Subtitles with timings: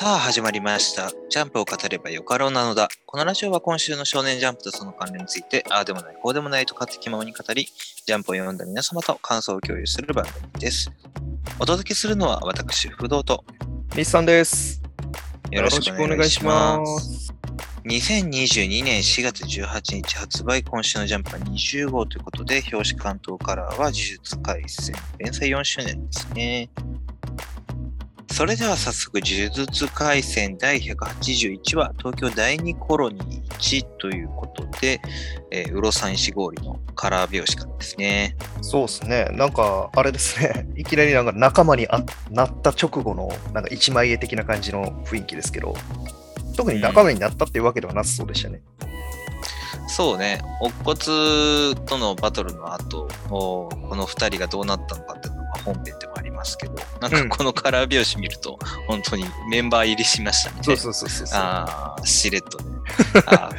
[0.00, 1.12] さあ始まりました。
[1.28, 2.88] ジャンプを語ればよかろうなのだ。
[3.04, 7.66] このラジオは今週の少年ジャンプとその関連について、ああでもない、こうでもないと勝手気ままに語り、
[8.06, 10.90] ジャンプを読んだ皆様と感想を共有する番組です。
[11.58, 13.44] お届けするのは私、不動と
[13.94, 14.80] 日産です。
[15.50, 17.26] よろしくお願いします。
[17.26, 17.34] す。
[17.84, 26.70] 2022年4月18日発売、今週のジャンプは20号ということで、表紙関東カラーは呪術廻戦、連載4周年ですね。
[28.32, 35.00] それでは早速、呪術廻戦第181話、東京第2コロニー1ということで、
[35.50, 38.36] えー、うろさん石氷のカラー表紙からですね。
[38.62, 39.24] そうですね。
[39.32, 40.66] なんか、あれですね。
[40.78, 45.74] いきなりなんか仲間にあなった直後のなんか一枚絵的な感じの雰囲気ですけど、
[46.56, 48.62] 特に仲間になったっていうわけではなさそうでしたね。
[49.88, 60.58] そうね、乙骨とのバトルの後、おこの2人がどうなったのかっていうのが本編でもありますけど、なんかこのカラー表紙見ると、本当にメンバー入りしましたね。
[60.62, 61.38] そうそうそうそうそう。
[61.40, 62.64] ああ、しれっとね。
[63.26, 63.50] あ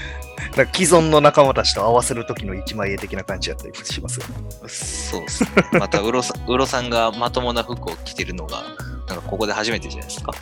[0.58, 4.34] なんか既存の仲間たちと合わせる時の一枚絵的な感じだったりしますよね。
[4.64, 5.50] ーそうですね。
[5.80, 8.64] また、うろさうろさんがまともな服を着てるのが、
[9.08, 10.34] なんかここで初めてじゃないですか？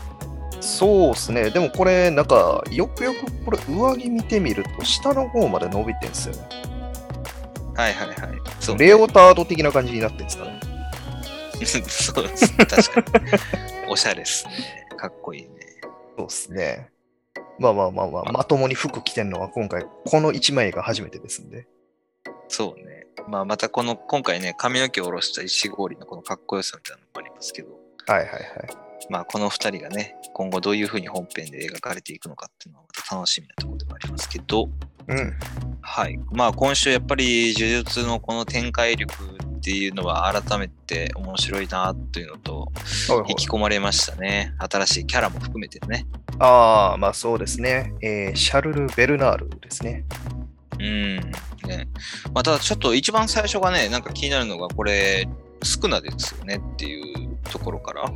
[0.62, 1.50] そうですね。
[1.52, 6.42] でもこれ、なんか、よくよくこれ、上着見てみると、下の方まで伸びてんですよね。
[7.76, 8.18] はいはいはい。
[8.60, 10.59] そう、レオタード的な感じになってんですかね。
[11.66, 12.58] そうです。
[12.58, 13.32] 確かに。
[13.90, 14.88] おしゃれですね。
[14.98, 15.50] かっこいいね。
[16.18, 16.92] そうですね。
[17.60, 21.68] まあまあまあまあ、まともに服着てんのは今回、この一枚絵が初めてですんで。
[22.48, 23.08] そうね。
[23.28, 27.70] まあ、またこの、今回ね、髪の毛を下ろした石氷のこのかっこよさみたいなのもありますけど、
[28.08, 28.42] はいはいはい。
[29.10, 34.70] まあ、この二人がね、今後どういうふうに本編で描かれていくのかっていうのはまた楽しみなところでもありますけど、
[35.08, 35.34] うん。
[35.82, 36.20] はい。
[36.32, 39.14] まあ、今週やっぱり呪術のこの展開力
[39.70, 42.72] っていうのは改めて面白いなというのと、
[43.30, 44.56] 引き込まれましたね。
[44.58, 46.08] 新しいキャラも含めてね。
[46.40, 47.94] ああ、まあそうですね。
[48.02, 50.06] えーシャルル・ベルナールですね。
[50.80, 51.18] うん。
[51.68, 51.88] ね。
[52.34, 55.28] まあ、ただちょっと一番最初がね、なんか気になるのが、これ、
[55.62, 58.02] 少なですよねっていうところから。
[58.02, 58.12] は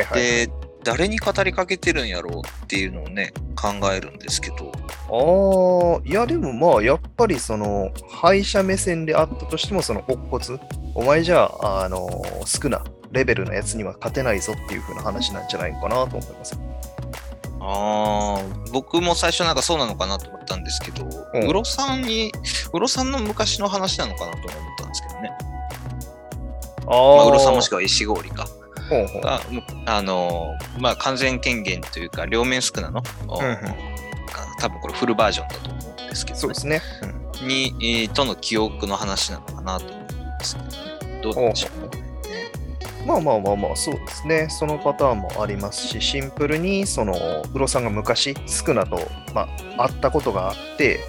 [0.00, 0.20] いはい。
[0.20, 0.50] で、
[0.82, 4.72] 誰に語りかけてるんやろうっていうのをね、考えるんですけど、
[5.10, 10.60] ああ、いやでもまあ、やっぱりその、敗者目線であったとしても、その、乙骨、
[10.94, 12.08] お前じゃあ、あの
[12.46, 12.82] 少な
[13.12, 16.58] レベルのやつには勝てないぞっていう風な話なんじゃないのかなと思います。
[17.60, 18.42] ああ、
[18.72, 21.04] 僕も最初なんかそうなのかなと思ったんですけど、
[21.34, 22.32] うんうろさんに、
[22.72, 25.30] うろさんの昔の話なのかなと思ったんですけどね。
[26.86, 28.46] あまあ、あうろさんもしくは石氷か。
[29.20, 29.40] が、
[29.86, 33.56] あのーまあ、完全権限というか、両面少なの、おうんうん
[34.58, 36.82] 多分これフルバージョンだと思うんですけど、そうですね。
[37.02, 42.00] うんに、えーとの記憶の話なのかなと思うんですけど、ね、どうでしょうね。
[43.06, 44.48] まあまあまあまあ、そうですね。
[44.50, 47.14] そのパターンもありますし、シンプルに、その、
[47.54, 49.00] ウロさんが昔、スクナと、
[49.34, 49.48] ま
[49.78, 51.00] あ、会ったことがあって、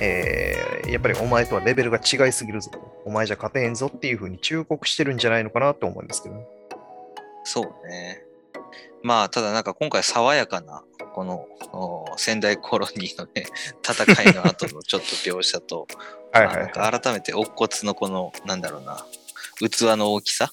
[0.00, 2.78] えーやっぱりお前とはレベルが違いすぎるぞと。
[3.04, 6.46] お前じゃ勝てへんぞっていうふうに忠告してるんじゃないのかなと思うんですけどね。
[7.44, 8.24] そうね。
[9.02, 10.82] まあ、ただなんか今回爽やかな、
[11.14, 13.46] このお仙台コロニーのね、
[13.82, 15.86] 戦いの後のちょっと描写と、
[16.32, 19.04] 改めて乙骨のこの、なんだろうな、
[19.58, 20.52] 器の大きさ、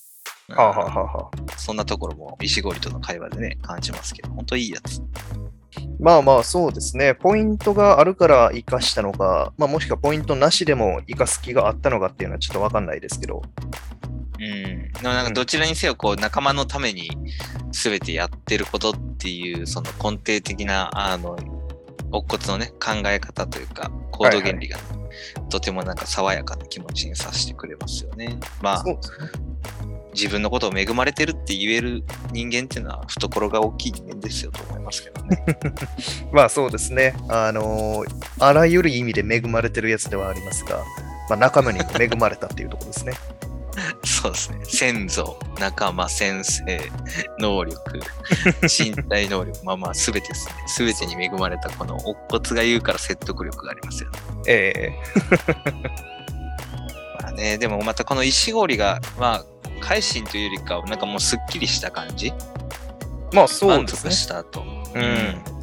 [0.49, 5.01] はあ、はあはあはあ、そんなところも石堀との会話でね、感じますけど、本当いいやつ。
[5.99, 7.15] まあまあそうですね。
[7.15, 13.41] ポイントがあるから生かしたのか、まあもしくはポイントなしでも生かす気があったのかっていうのはちょっとわかんないですけど。
[14.39, 14.91] うん。
[14.91, 17.09] でもなんかどちらにせよ、こう、仲間のために
[17.71, 21.37] 全てやってることっていう、その根底的な、あの、
[22.11, 24.83] 乙骨のね、考え方というか、行動原理がね、
[25.49, 28.39] とてもなんか爽やかな気持ちにさせてくれますよね。
[28.61, 28.83] まあ。
[30.17, 35.45] 自分のことを恵まれてるって言える人間っていうのは懐が大きい人間ですよと思いますけどね。
[36.33, 37.15] まあそうですね。
[37.29, 40.83] あのーあらゆる意味で恵まれてるやつではありますが、
[41.29, 43.13] まあ仲間にも恵まれたっていうところですね。
[44.03, 44.59] そうですね。
[44.65, 46.81] 先祖、仲間、先生、
[47.39, 47.79] 能力、
[48.68, 50.53] 身体能力、まあまあ全てですね。
[50.77, 54.18] 全てに恵まれたこの乙骨が言うから説得力がありますよね。
[54.47, 54.91] え
[57.21, 59.45] まあね、でもまたこの石氷が、まあ、
[59.79, 64.21] 改心というよりかは、なんかもうすっきりした感じ、えまあそう満ですね足。
[64.24, 64.62] した後。
[64.95, 65.57] うん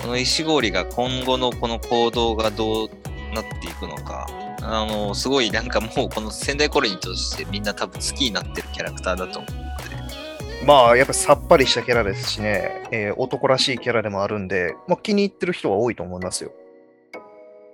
[0.00, 2.88] この石氷が今後のこの行動がどう
[3.34, 4.28] なっていくのか、
[4.62, 16.52] あの、すごいなんかもうこの仙台コロニーとしてみんな多分好きになってるキャラクターだと思うので、まあやっぱりさっぱりしたキャラですしね、えー男らしいキャラでもあるんで、まあ気に入ってる人は多いと思いますよ。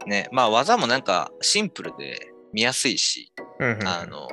[0.06, 4.28] ね、まあ技もなんかシンプルで見やすいし、うんうんあの、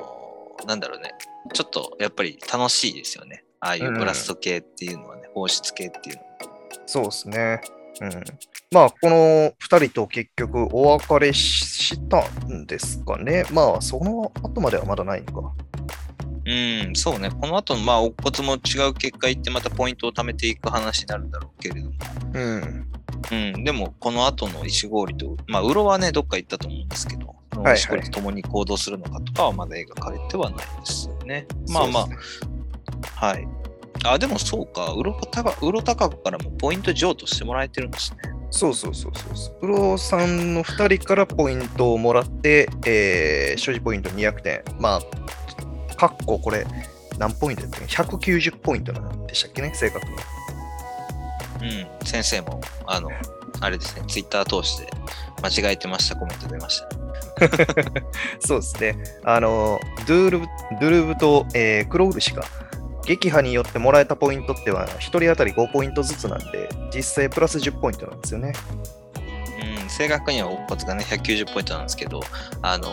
[0.66, 1.14] なんだろうね、
[1.52, 3.44] ちょっとやっぱり楽しいですよね。
[3.60, 6.28] ああいうブラスト系っていうのはね、放出系っていうのは。
[6.86, 7.60] そうですね。
[8.00, 8.10] うん。
[8.70, 9.16] まあ、この
[9.50, 13.44] 2人と結局お別れししたんですかね。
[13.52, 15.52] まあ、その後まではまだないのか。
[16.44, 16.52] う
[16.90, 17.30] ん、そうね。
[17.30, 21.96] この後、まあ、乙骨も違う結果いって、またポイントを貯めていく話になるんだろうけれども。
[22.34, 22.88] うん。
[23.30, 31.46] うん、でも、この後の石氷と、まあ、ウロはね、どっか行ったと思うんですけど、いはい石氷と共に行動するのかとかはまだ描かれてはないですよね。
[31.68, 32.48] まあまあ、そうですね
[33.14, 33.61] はい。
[34.04, 38.18] あ、でもそうか、ウロタカウロタカ子からもポイント譲渡してもらえてるんですね。
[38.50, 39.60] そうそうそうそうそう。
[39.60, 44.62] プロさんの2人からポイントをもらって、えー、所持ポイント200点。
[44.78, 46.66] まあ、かっここれ、
[47.18, 50.12] 何ポイントだったっけ ?190 ポイントなんでしたっけね、正確に。
[51.62, 53.08] うん、先生も、あの、
[53.60, 54.88] あれですね、ツイッター通して
[55.42, 56.88] 間違えてましたコメント出ました。
[58.40, 58.96] そうですね。
[59.24, 60.46] あの、ドゥールブ
[60.80, 62.44] ドゥルブと、えークロウル氏が、
[63.06, 68.52] 撃破によってもらえたポイントっては、1人当たり5ポイントずつなんで、実際プラス10ポイントなんですよね。
[69.82, 72.20] うん、正確には乙骨がね、190ポイントなんですけど、
[72.62, 72.88] あの、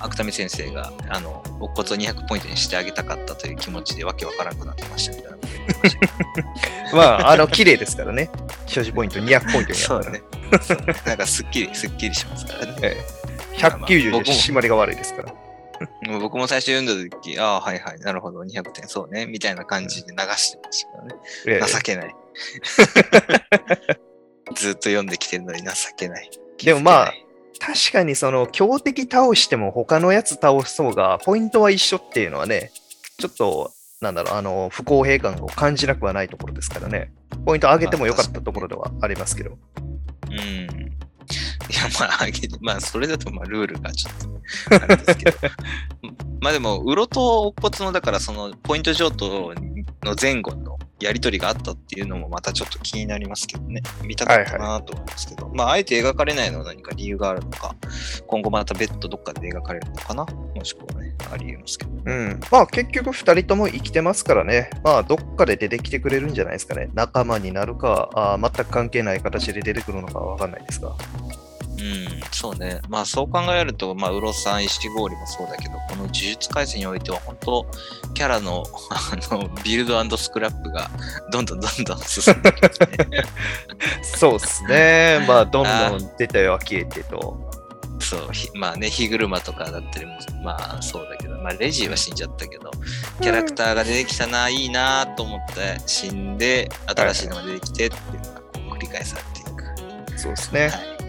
[0.00, 5.38] 芥見先生が、あの、乙骨を200ポイントにしてあげたかったという気持ちでわけわからなくなってましたみたいな
[6.94, 8.30] まあ、あの、綺麗ですからね。
[8.66, 10.22] 所持ポイント200ポイントにそうだね。
[11.06, 12.74] なんかすっきり、すっきりしますからね。
[12.82, 13.20] ええ
[13.60, 15.34] 190で締まりが悪いですから。
[16.20, 21.14] 僕も最初読んだ時、ああ、はいはい、なるほど、200点、そうね、みたいな感じで流してましたからね。
[21.46, 22.14] ええ情けない。
[24.54, 26.28] ずっと読んできてるのに情けない。
[26.62, 27.14] でもまあ
[27.60, 32.72] 確かにその強敵倒しても他のやつ倒しそうが、ポイントは一緒っていうのはね、
[33.18, 37.12] ちょっと、なんだろう、あの、不公平感を感じなくはないところですからね。
[37.44, 39.58] ポイント上げてもよかったところではありますけど。
[40.30, 40.96] うん。
[41.70, 42.26] いや、まあ、
[42.60, 45.38] まあ、それだと、まあ、ルールがちょっと、あれですけど。
[46.40, 49.54] まあでも、ウロと乙骨の、だから、その、ポイント譲渡
[50.02, 53.82] の前後のやりとりがあったっていうのもまたちょっと気になりますけどね。
[54.04, 55.48] 見たかったなと思いますけど。
[55.54, 57.74] まあ、あえて描かれないのは何か理由があるのか、
[58.26, 61.90] 今後また別途どっかで描かれるのかなもしくはね、ありえますけど。
[62.04, 62.40] うん。
[62.50, 64.70] まあ結局2人とも生きてますからね。
[64.84, 66.90] まあどっかで出てきてくれるんじゃないですかね。
[66.94, 70.94] 仲間になるか、あー全く関係ない形で出てくるのかわかんないですが。
[71.80, 72.80] うん、そうね。
[72.88, 77.66] まあそう考えると、まあ、ウロさん、石氷もそうだけど、この呪術廻戦においては、本当
[78.14, 80.90] キャラの あのビルドスクラップが
[81.30, 83.24] どんどんどんどん進んできますね。
[84.04, 85.24] そうですね。
[85.26, 87.50] まあどんどん出たよは消えてと。
[88.00, 92.70] そう、ひまあね、火車とかだったりも、まあそうだけど、まあレジーは死んじゃったけど、
[93.20, 100.18] キャラクターが出てきたな、いいなと思って死んで、新しいのが出てきてっていうのがこう繰り返されていく。
[100.18, 100.68] そうですね。
[100.68, 100.99] はい。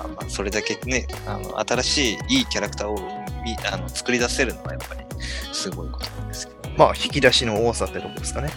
[0.00, 2.96] まあまあ、それだけね、あの新しいいいキャラクターを
[3.44, 5.04] みあの作り出せるのはやっぱり
[5.52, 6.74] すごいことなんですけど、ね。
[6.78, 8.50] まあ引き出しの多さってとこですかね。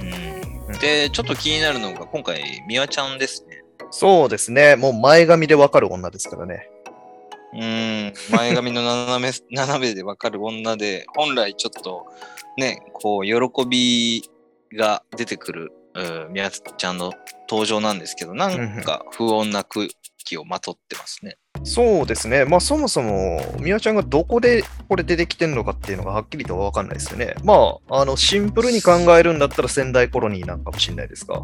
[0.00, 0.78] うん。
[0.78, 3.62] で、ちょっと気になるのが、今回、ミワちゃんですね。
[3.90, 4.74] そうですね。
[4.76, 6.68] もう前髪でわかる女ですからね。
[7.54, 12.06] うん、前髪の斜め 斜めでわかる女で、本来ちょっと
[12.56, 14.28] ね、こう、喜び
[14.76, 17.12] が出てくる、うん、みやちゃんの
[17.48, 19.88] 登場なんですけど、なんか不穏な空
[20.24, 21.38] 気をまとってますね。
[21.64, 22.44] そうですね。
[22.44, 27.34] まあそもそも、みわちゃんがどこでこれ出てきてるのかっていうのがはっきりとはわかんないですよね。
[27.44, 31.42] まあ、あの、シンプルに考えるんだったら仙台コロニーなんかもしれないですが。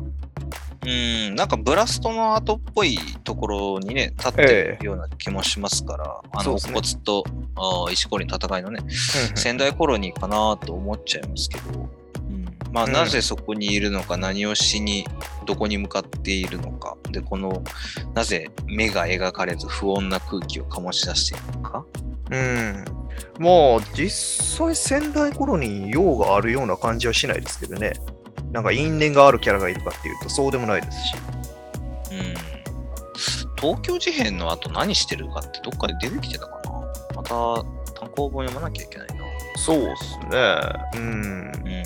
[0.86, 7.24] うん、なんかブラストの後っぽいところにね、立ってるような気もしますから、あの、ね乙骨と
[7.90, 8.80] 石こりの戦いのね、
[9.34, 11.90] 仙台コロニーかなと思っちゃいますけど、うん、
[12.72, 15.06] まあ、うんなぜそこにいるのか、何をしに、
[15.46, 17.62] どこに向かっているのか、で、この、
[18.14, 21.84] なぜ目が描かれず不穏な空気を醸し出しているのか。
[22.30, 22.84] うん。
[23.38, 27.92] まあ、実際仙台コロニー用があるような感じはしないですけどね。
[28.52, 31.14] なんか因縁があるキャラがいるかっていうとそうでもないですし。
[32.12, 32.58] うん。
[33.60, 36.70] 東京事変の後何してるかってどっかで出てきてたかな
[37.16, 37.28] また
[38.00, 39.24] 単行本読まなきゃいけないな。
[39.56, 40.60] そうですね。
[40.94, 41.52] うん。
[41.64, 41.77] うん。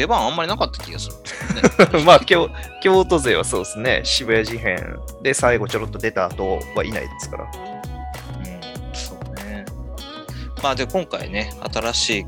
[0.00, 2.04] 出番あんまりなかった気がするね。
[2.06, 2.48] まあ京、
[2.80, 4.00] 京都勢はそうですね。
[4.02, 7.44] 渋谷事変で最後ちょろっと出た後はいないですから。
[7.44, 9.66] うん、そうね。
[10.62, 12.26] まあで、今回ね、新しい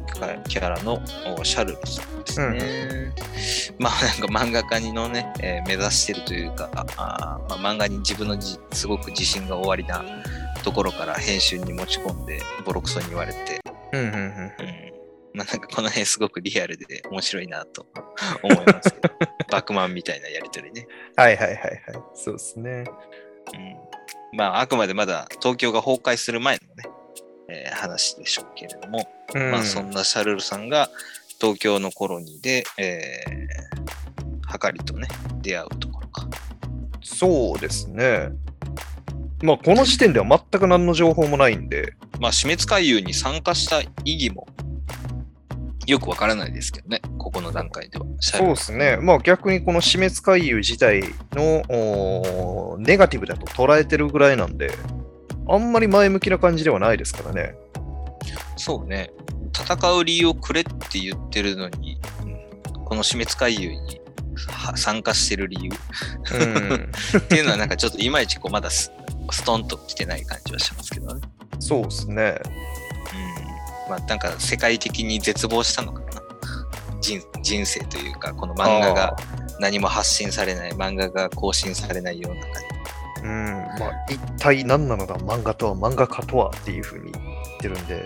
[0.49, 1.01] キャラの
[1.39, 3.15] おシャルルさんですね。
[3.79, 10.05] まあなんか漫画家にのね、えー目指してるというか、あーまあ、漫画に自分のじすごく自信が終わりな
[10.63, 13.61] ところから編集に持ち込んでボロクソに言われて、
[13.93, 14.19] うんうんうん。
[14.19, 14.92] うん。
[15.35, 17.87] まあなんかこの辺すごくリアルで面白いなと
[18.43, 19.15] 思いますけど、
[19.51, 20.87] バクマンみたいなやりとりね。
[21.17, 21.83] はいはいはいはい。
[22.15, 22.85] そうですね。
[23.55, 24.37] うん。
[24.37, 26.85] まああくまでまだ東京が崩壊する前のね、
[27.49, 30.91] えー話でしょうけれども、うん、まあそんなシャルルさんが
[31.41, 34.03] 東京のコロニーで、えー
[34.53, 35.09] はかりとね、
[35.41, 36.29] 出会うところか。
[37.03, 38.29] そうですね。
[39.43, 44.47] まあ、この時点では全く何の情報もないんで、まあ、死滅回遊に参加した意義も
[45.87, 48.07] よくわからないですけどね、ここの段階では。
[48.21, 48.99] そうですね。
[48.99, 54.71] まあ逆にこの死滅回遊自体のネガティブだと捉えてるぐらいなんで、
[55.49, 57.55] あんまり前向きな感じではないですからね。
[58.57, 59.11] そうね。
[59.55, 62.43] 戦う理由をくれって言ってるのに、うん
[62.93, 64.03] この死滅回遊に
[64.37, 65.71] は参加してる理由
[66.35, 68.93] うん、 っていうのはなんかちょっといまいちこうまだス
[69.31, 71.23] ストンと来てない感じはしますけどね。
[71.59, 72.35] そうですね。
[73.97, 73.99] うん。
[73.99, 76.23] まあなんか世界的に絶望したのかな。
[77.01, 79.17] 人人生というか、この漫画が
[79.59, 82.73] 何も発信されない、漫画が更新されないような感じ。
[83.23, 87.25] うん、まあ一体何なのだ、漫画とは、漫画家とはっていうふうに言っ
[87.61, 88.05] てるんで、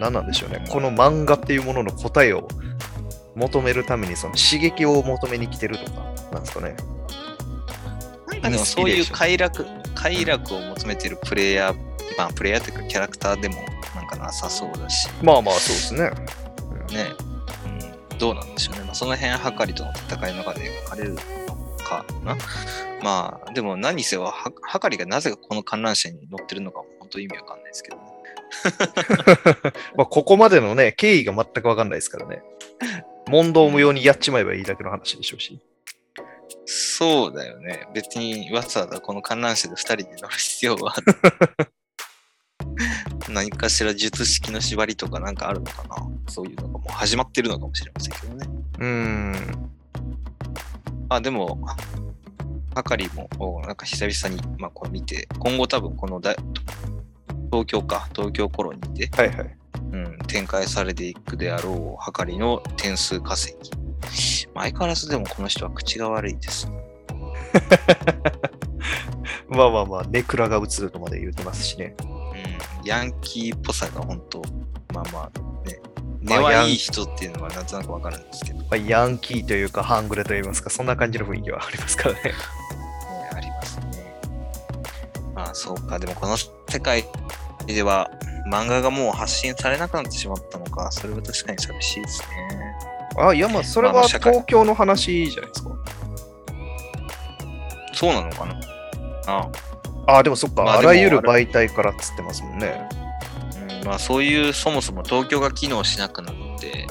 [0.00, 0.64] 何なんでしょうね。
[0.68, 2.48] この漫画っていうものの答えを
[3.34, 6.00] 求めるために、その刺激を求めに来てるとか、
[6.32, 6.76] なんですかね。
[8.28, 11.76] なんかでもそういう快楽、快楽を求めてるプレイヤー、
[12.16, 13.56] まあプレイヤーというかキャラクターでも
[13.94, 16.10] なんかなさそうだし、まあまあ、そうですね。
[16.92, 17.12] ね、
[18.10, 18.84] うん、どうなんでしょうね。
[18.84, 21.20] まあ、その辺、はかりとの戦いの中で描かれるの
[21.84, 22.36] かな。
[23.02, 28.02] まあ、でも何せは、ははかりがなぜかこの観覧車に乗ってるのかも本当意味わかんないですけどね。
[29.96, 32.42] まあここまでのね、経緯が全くわかんないですからね。
[33.28, 35.60] 問答無用にやっちまえばいいだけの話でしょうし。
[36.66, 37.88] そうだよね。
[37.94, 40.94] 別にわざわざこの観覧車で2人で乗る必要は
[43.30, 45.96] 何かしら術式の縛りとかなんかあるのかな？
[46.28, 48.46] そういうのがもう始まってるのかもしれませんけどね。
[48.78, 49.70] うーん。
[51.08, 51.58] あ、でも、
[52.74, 56.36] はかりも、おなんか久々に、まあ、これ見て、今後多分このだ
[57.50, 59.56] 東京か、東京コロニーで、はいはい。
[59.92, 63.72] うん、展開されていくであろうはかりの点数稼ぎ。
[64.54, 66.70] まあ相変わらずでもこの人は口が悪いです。
[69.48, 71.94] まあまあまあ、ネクラが映るとまで言ってますしね。
[72.00, 72.04] う
[72.84, 74.42] ん、ヤンキーっぽさが本当、
[74.92, 75.80] まあまあね、
[76.22, 82.20] まあ根はいい人っていうのはなんとなくわかるんですけど、ね、まあ、ヤンキーというか、ハングレといいますか、そんな感じの雰囲気はありますからね。
[83.34, 84.20] ありますね。
[85.34, 87.04] まあそうか、でもこの世界
[87.66, 88.10] では
[88.50, 92.60] 漫画がもう発信されなくなってしまったのか、それは確かに寂しいですね。
[93.16, 95.70] あ、いや、まあ、それは東京の話じゃないですか。
[97.92, 98.60] そうなのかな？
[99.26, 99.50] あ
[100.06, 102.88] あ、でもそっか、まああらゆる媒体からっつってますもんね。
[103.82, 106.86] うんまあそういうそもそも東京が機能しなくなって、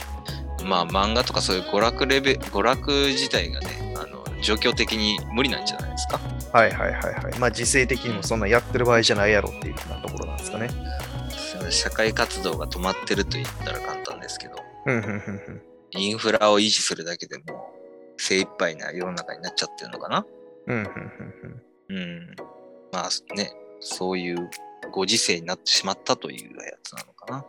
[0.65, 6.19] まあ漫画とかそういう娯楽レベ娯楽自体がね、あの状況的に無理なんじゃないですか？
[6.51, 7.39] はいはいはいはい。
[7.39, 10.69] まあ、時勢的にもそんなやってる場合じゃないやろっていうふうなところなんですかね。
[11.69, 14.55] 社会活動が止まってると言ったら簡単ですけど。
[15.91, 17.43] インフラを維持するだけでも
[18.17, 20.25] 精一杯な世の中になっちゃってるのかな？
[20.69, 20.89] うんうんうん
[21.89, 21.97] うん。
[21.97, 22.35] うん。
[22.91, 24.49] まあね、そういう
[24.91, 27.45] ご時世になってしまったというやつなのかな。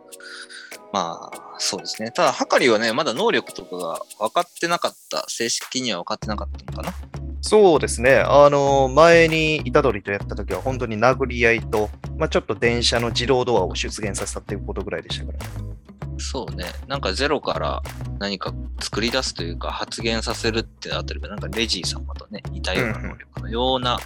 [0.91, 2.11] まあ、そうですね。
[2.11, 5.23] ただ、はかりはね、まだ能力とかが分かってなかった。
[5.27, 6.93] 正式には分かってなかったのかな。
[7.41, 8.19] そうですね。
[8.19, 15.71] あの、前に虎杖とやった時は本当に殴り合いと、まあ、ちょっと電車の自動ドアを出現させたっていうことぐらいでしたから、ね。
[16.17, 16.65] そうね。
[16.87, 17.81] なんかゼロから
[18.19, 23.99] 何か作り出すというか発言させるってあたりがなんかレジー様とね、似たような能力のような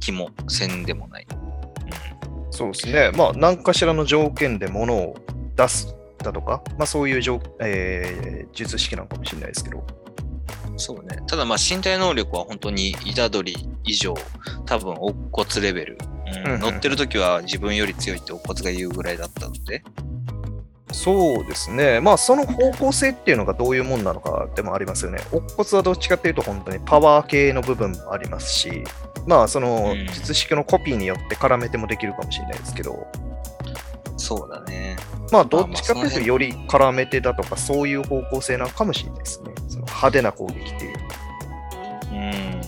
[0.00, 1.26] 気もせんでもない。
[2.50, 3.12] そうですね。
[3.14, 5.16] まあ、何かしらの条件で物を
[5.56, 9.84] 出すだとか、まあ、そういう条、えー術式なのかもしれないですけど。
[10.70, 11.22] うん、そうね。
[11.28, 13.54] ただまあ身体能力は本当に虎杖
[13.84, 14.14] 以上、
[14.66, 15.98] 多分乙骨レベル。
[16.02, 19.82] うんうんうん乗ってる時は自分より強いって乙骨が言うぐらいだったので、
[20.92, 22.00] そうですね。
[22.00, 25.18] まあ、その方向性っていうのがどういうもんなのかでもありますよね。
[25.32, 28.84] 乙骨はどっちかっていうと、本当にパワー系の部分もありますし、
[29.26, 33.06] まあ、そのうん術式のコピーによって絡めてもできるかもしれないですけど、
[34.16, 34.96] そうだね。
[35.30, 39.52] まあ、どっちかっていうと、より絡めてだとか、そういう方向性なのかもしれないですね。
[39.68, 40.96] その派手な攻撃っていう。
[42.12, 42.60] うん。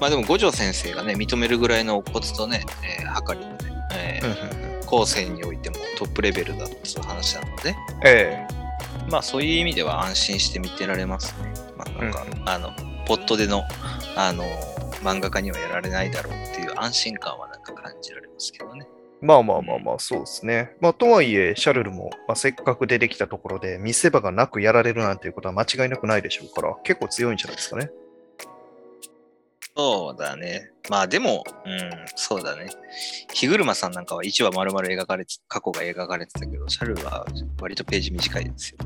[0.00, 2.64] まあでも五条先生がね、認めるぐらいの乙骨とね、
[3.00, 3.58] えー、はかりのね、
[3.94, 8.46] えーうんうんうん後世においてもトップレベルだっていう話なので、え
[9.10, 11.52] まあそういう意味では安心して見てられますね。
[11.76, 12.70] まあなんか、うんあの、
[13.06, 13.64] ポットでの、
[14.16, 14.44] あの、
[15.02, 18.86] 漫画家にはやられないだろうっていう安心感はなんか感じられますけどね。
[19.22, 20.76] えまあまあまあまあ、そうですね。
[20.80, 27.90] まあ、とはいえ、シャルルも、まあ、せっかく出てきたところで、見せ場がなくやられるなんていうことは間違いなくないでしょうから、結構強いんじゃないですかね。
[29.78, 30.72] そうだね。
[30.90, 32.68] まあでも、うん、そうだね。
[33.32, 37.24] 日車さんなんかは1話丸々描かれて、過去が描かれてたけど、シャルは
[37.60, 38.78] 割とページ短いですよ。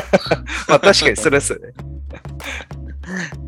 [0.70, 1.74] まあ確かにそれですよね。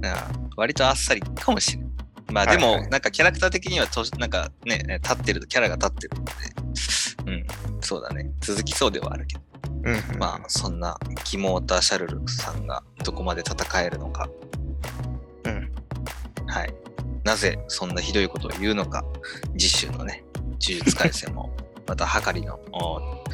[0.03, 1.89] うん割とあっさりかもしれない。
[2.31, 6.33] まあでも、はいはいなんかキャラクター的にはと、なんかね、立ってる、キャラが立ってるので、
[7.27, 7.47] うん、
[7.81, 8.31] そうだね。
[8.41, 9.43] 続きそうではあるけど、
[9.85, 14.64] うん、まあそんなキモータ・シャルルクさんがどこまで戦えるのか、うん。
[16.55, 16.75] はい。
[17.25, 19.05] なぜそんなひどいことを言うのか、
[19.59, 21.51] 次週のね、呪術廻戦も、
[21.89, 23.25] またはかりの、お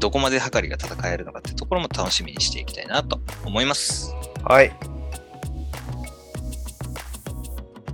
[0.00, 4.12] どこまではかりが戦えるのかってところも楽しみにしていきたいなと思います。
[4.42, 4.72] はい。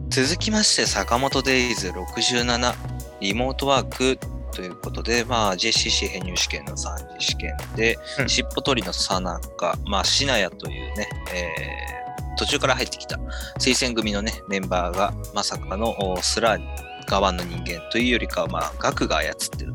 [0.08, 2.74] 続きまして、坂本デイズ67、
[3.20, 4.18] リモートワーク
[4.52, 12.00] ということで、まあ、JCC 編入試験の3次試験で、うん尻尾取りのさなか、まあ、シナヤというね、えー
[12.40, 13.16] 途中から入ってきた
[13.58, 16.58] 推薦組のね、メンバーが、まさかのおスラ
[17.06, 19.74] 側の人間というよりかは、まあ、学が操ってる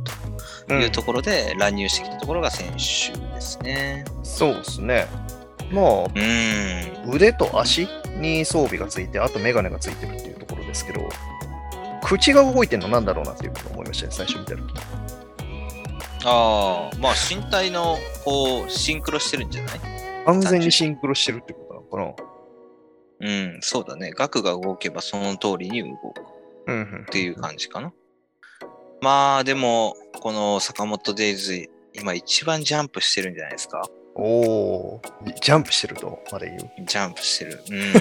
[0.68, 4.04] というところで乱入してきたところが先週ですね。
[4.24, 5.06] そうですね。
[5.72, 7.10] まうーん。
[7.12, 11.02] あ、腕と足に装備がついて、あとメガネがついてるっていうところですけど、
[12.04, 14.62] 口が動いてるのなんだろうなっていうふうに思いましたね、最初見たとき。
[16.26, 19.80] ああ、まあ身体のこうシンクロしてるんじゃない？
[20.26, 22.24] 完全にシンクロしてるってことなのか
[23.26, 24.12] うん、そうだね。
[24.12, 26.22] 額が動けばその通りに動く。
[27.04, 27.92] っていう感じかな。
[29.02, 33.88] まあでも、この坂本デイズ、今一番ジャンプしてるんじゃないですか
[34.18, 36.88] おー、ジャンプしてると、まで言う？
[36.88, 37.62] ジャンプしてる。
[37.70, 37.94] うん。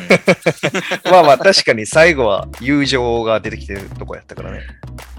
[1.10, 4.60] まあまあ、確かに最後は友情が出てきてるとこやったからね。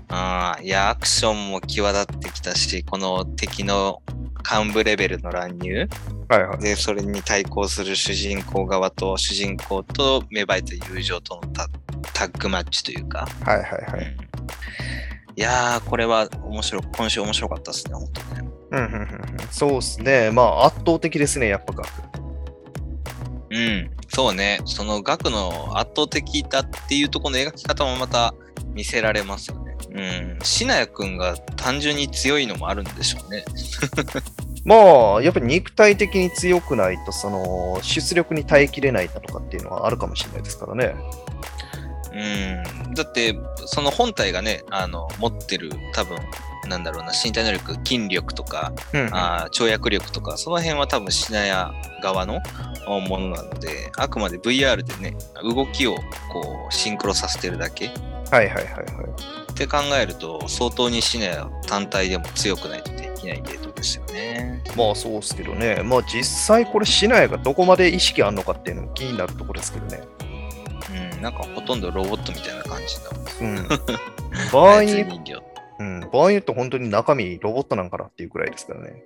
[0.08, 4.02] ああ、いや、アクションも際立ってきたし、この敵の
[4.50, 5.90] 幹部レベルの乱入
[6.30, 6.60] はいはい。
[6.60, 11.68] で、それに対抗する主人公側と主人公と芽生えた友情とのタ
[12.14, 14.06] タッグマッチというか、はいはいはい。
[14.06, 14.25] うん
[15.38, 18.45] いやー、これは面白い、今週面白かったですね、本当ね。
[18.72, 19.07] うんうんうんうん。
[19.51, 20.31] そうですね。
[20.31, 21.90] まあ、圧倒的ですね、やっぱ額。
[23.51, 28.33] うん、そうね、その額の圧倒的だっていうところの描き方もまた
[28.74, 29.75] 見せられますよね。
[29.92, 33.46] うん、シナヤ君が単純に強いのもあるんでしょうね。
[34.66, 34.75] ま
[35.18, 40.96] あ、やっぱり肉体的に強くないと、その、出力に耐えきれないだとかっていうのはあるかもしれないですからね。
[42.16, 46.18] うん、だって、その本体がね、あの持ってる多分、
[46.70, 52.40] なんだろうな、身体能力、筋力とか、うんあー跳躍力とか、その辺は多分シナヤ側の
[52.88, 55.96] ものなので、あくまで VR でね、動きを
[56.32, 57.92] こうシンクロさせてるだけ。
[58.32, 58.86] はいはいはいはい。
[59.51, 64.64] って考えると、相当にシナヤ単体でも強くないとできないゲートですよね。
[64.75, 65.82] まあそうですけどね。
[65.84, 70.04] まあ実際これシナヤがどこまで意識あんのかっていうのも気になるところですけどね。
[71.29, 73.68] うん、なんかほとんどロボットみたいな感じのうん。
[74.51, 75.01] 場合に。
[75.77, 79.03] うん、場合によって本当に中身ロボットなんかなっていうくらいですからね。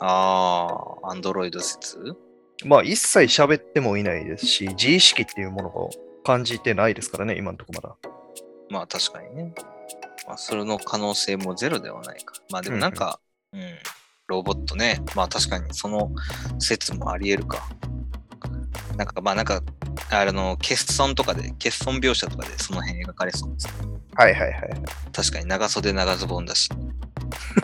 [0.00, 2.16] ああ、アンドロイド説？
[2.64, 5.90] まあ一切喋ってもいないですし、自意識っていうものを
[6.24, 8.10] 感じてないですからね、今のところまだ。
[8.70, 9.54] まあ確かにね。
[10.26, 12.34] まあそれの可能性もゼロではないか。
[12.50, 13.20] まあでもなんか、
[13.52, 13.60] うん、
[14.28, 15.02] ロボットね。
[15.14, 16.10] まあ確かにその
[16.58, 17.68] 説もあり得るか。
[19.02, 19.62] なんかまあなんか、
[20.10, 23.72] あの、欠損とかで、欠損描写とかでその辺描かれそうですね。
[24.14, 24.52] はいはいはい。
[25.12, 26.68] 確かに長袖長ズボンだし。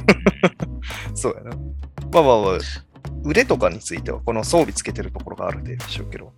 [1.15, 1.57] そうやな。
[2.13, 2.59] まあまあまあ、
[3.25, 6.33] 腕とかについてはこの装備つけてるところがあるでしょうけど。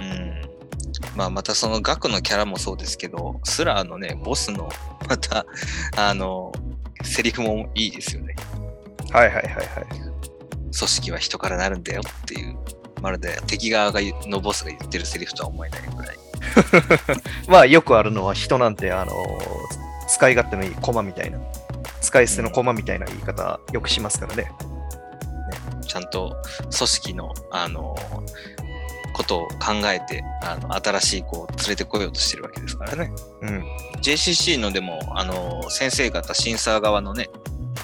[0.00, 0.42] うん。
[1.14, 4.70] まあまたその額のキャラもそうですけど、スラーのね、ボスの、
[5.06, 5.44] また、
[5.96, 6.52] あの、
[7.02, 8.34] セリフもいいですよね。
[9.10, 9.86] はいはいはいはい。
[9.90, 12.56] 組織は人からなるんだよっていう、
[13.02, 16.16] まるで敵側がのボスが言ってるセリフとは思えないぐらい。
[17.48, 19.12] まあよくあるのは人なんて、あの
[20.08, 21.38] 使い勝手のいい駒みたいな、
[22.00, 24.50] 使い捨ての駒みたいな言い方よくしますからね。
[25.86, 27.96] ちゃんと組織の、あの、
[29.16, 33.10] ことを考えて、あの、新しい子を連れてこようとしてるわけですからね。
[33.42, 33.64] うん。
[34.02, 37.30] JCC のでも、あの、先生方、審査側のね、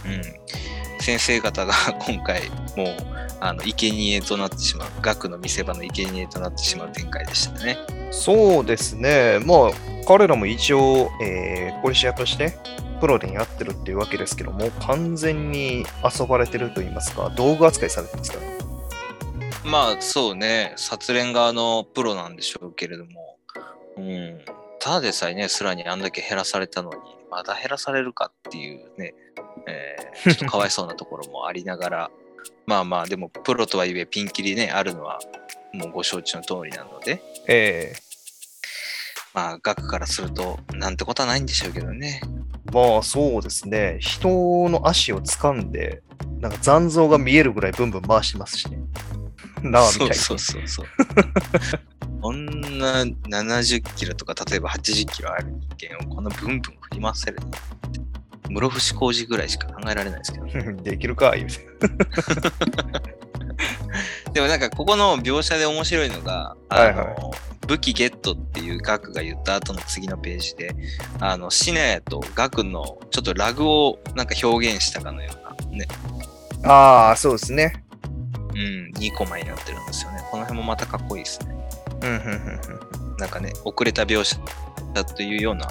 [0.04, 0.22] うん、
[1.02, 1.74] 先生方が
[2.06, 2.96] 今回、もう、
[3.40, 7.76] あの、生贄となってしまう、学の見せ場の生贄となってしまう展開でしたね。
[8.12, 9.40] そうですね。
[9.44, 12.56] まあ彼らも一応、えー、殺し屋として
[13.00, 19.70] プロでやってるっていうわけですけども、完全に遊ばれてると言いますか、道具扱いされてますから。
[19.70, 23.38] まあ、そうね、殺練側のプロなんでしょうけれども、
[23.96, 24.40] うん、
[24.80, 26.98] ただでさえね、スラにあんだけ減らされたのに、
[27.30, 29.14] まだ減らされるかっていうね、
[29.66, 32.10] えー ちょっとかわいそうなところもありながら、
[32.66, 35.18] まあまあ、でも、プロとはいえ、ピンキリね、あるのは、
[35.72, 37.94] もうご承知の通りなので、え
[39.34, 42.20] まあ、額からすると、なんてことはないんでしょうけどね。
[42.66, 43.96] ー、まあそうですね。
[44.00, 44.28] 人
[44.68, 46.02] の足を掴んで、
[46.40, 48.78] なんか残像が見えるぐらいブンブン回してますしね。
[49.62, 50.38] なあ、みたいそうな。
[50.42, 50.86] そうそうそう。
[52.20, 57.50] こんな70キロとか、例えば80キロある人間をこんなブンブン振り回せるの
[58.48, 60.46] 室伏工事ぐらいしか考えられないですけど。
[60.82, 61.66] できるか、言うて。
[64.32, 67.06] でもなんかここの描写で面白いのが、はいはい
[67.68, 70.74] 武器ゲットっていうガクが言った後の次のページで、
[71.20, 75.86] あのシナヤとガクのちょっとラグをなんか表現したかのようなね、
[76.64, 77.84] ああ、そうですね。
[78.54, 80.18] うん、2コマになってるんですよね。
[80.30, 81.54] この辺もまたかっこいいですね。
[82.02, 83.16] うん、うん、うん。
[83.16, 84.36] なんかね、遅れた描写
[84.92, 85.68] だというような、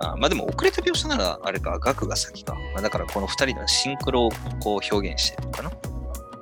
[0.00, 2.54] あまあでも遅れた描写ならあれか、ガクが先か。
[2.74, 5.70] まあ、だからこの2人のシンクロをこう表現してるのかな。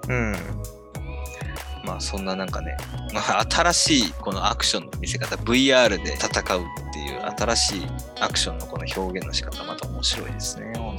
[0.09, 0.37] うん。
[1.85, 2.77] まあそんななんかね、
[3.13, 7.87] まあ、新しいこのアクションの見せ方、VR で戦うっていう新しい
[8.21, 10.73] アクションのこの表現の仕方、また面白いですね。
[10.77, 10.99] 本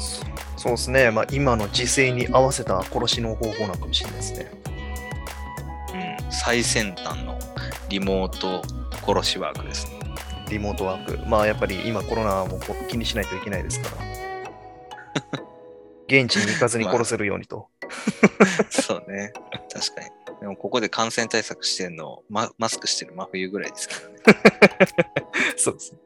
[0.58, 1.12] そうですね。
[1.12, 4.63] まあ、今の時勢に合わせた殺しの方法なのかもしれないですね。
[6.34, 7.38] 最先端の
[7.90, 8.64] リモート
[9.06, 10.00] 殺しワークですね。
[10.50, 11.30] リモートワーク。
[11.30, 15.44] まあ、やっぱり今コロナも気にしないといけないですから。
[16.08, 17.70] 現地に行かずに殺せるようにと。
[18.70, 19.32] そうね。
[19.72, 20.10] 確かに。
[20.42, 24.16] でもここで感染対策してるの、ママスクしてる真冬ぐらいですけどね。
[25.56, 26.00] そうですね。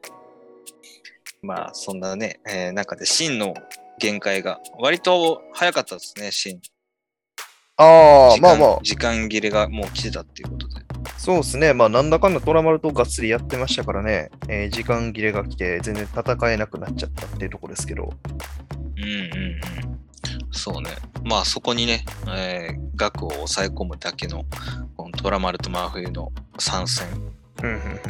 [1.40, 3.54] まあそんなね、えー中で真の
[3.98, 6.60] 限界が割と早かったですね、真。
[7.78, 10.84] ああ、まあまあ、時間切れがもう来てたっていうことで。
[11.16, 11.72] そうですね。
[11.74, 18.12] まあ、なんだかんだトラマルとがっつりやってましたからね、えー時間切れが来て、全然戦えなくなっちゃったっていうところですけど。
[18.96, 19.60] うんうんうん。
[20.50, 20.90] そうね。
[21.24, 24.44] まあそこにね、えー額を抑え込むだけの、
[24.96, 27.06] このトラマルと真冬の参戦。
[27.62, 28.00] うんうんうん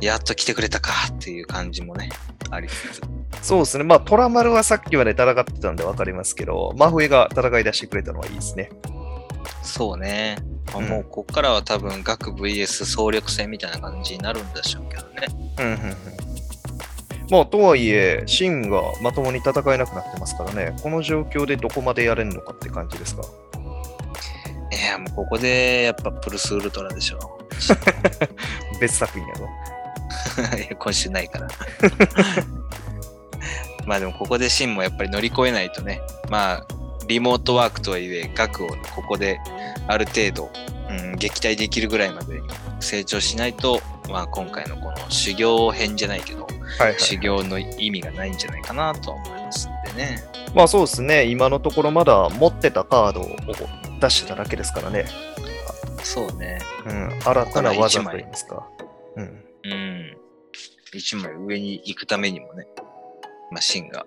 [0.00, 2.10] やっと来てくれたかっていう感じもね、
[2.50, 3.00] ありつつ。
[3.40, 3.84] そうですね。
[3.84, 8.68] まあ、トラマルはさっきまで戦ってたんで分かりますけど、真冬が戦い出してくれたのはいいですね。
[9.62, 10.36] そうね。
[10.72, 15.26] まあうんもうこっからは多分額 VS 総力戦みたいな感じになるんでしょうけどね。
[15.58, 15.78] うんうんうん。
[17.30, 23.22] まあ、とはいえ、シンがまともに戦えなくなってますからね、この状況でどこまでやれるのかって感じですか？
[24.70, 27.38] いや、もうここでやっぱプルスウルトラでしょ。
[28.80, 29.48] 別作品やぞ。
[30.58, 31.48] いや今週ないから。
[33.86, 36.66] まあでもここでシンもやっぱり乗り越えないとね、まあ
[37.08, 39.40] リモートワークとはいえ、額をここで
[39.86, 40.50] ある程度、
[40.88, 42.48] うん、撃退できるぐらいまでに
[42.80, 46.46] 成長しないと、まあ今回のこの修行編じゃないけど、
[46.78, 47.00] はい、はい。
[47.00, 50.24] 修行の意味がないんじゃないかなとは思いますんでね。
[50.54, 53.36] まあそうですね、今のところまだ持ってたカードを
[54.00, 55.06] 出してただけですからね。
[56.02, 56.60] そうね。
[56.86, 58.68] うん、新たな技といいますか。
[59.16, 59.44] うん。
[59.64, 60.16] うん。
[60.92, 62.66] 一枚上に行くためにもね、
[63.50, 64.06] まあ、シンが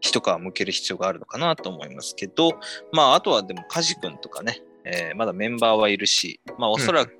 [0.00, 2.58] 一皮向ける必要があるのかなと思いますけど、
[2.92, 7.12] まあ、あとはでも、カジ君とかね、えーまだメンバーはいるし、まあ、おそらく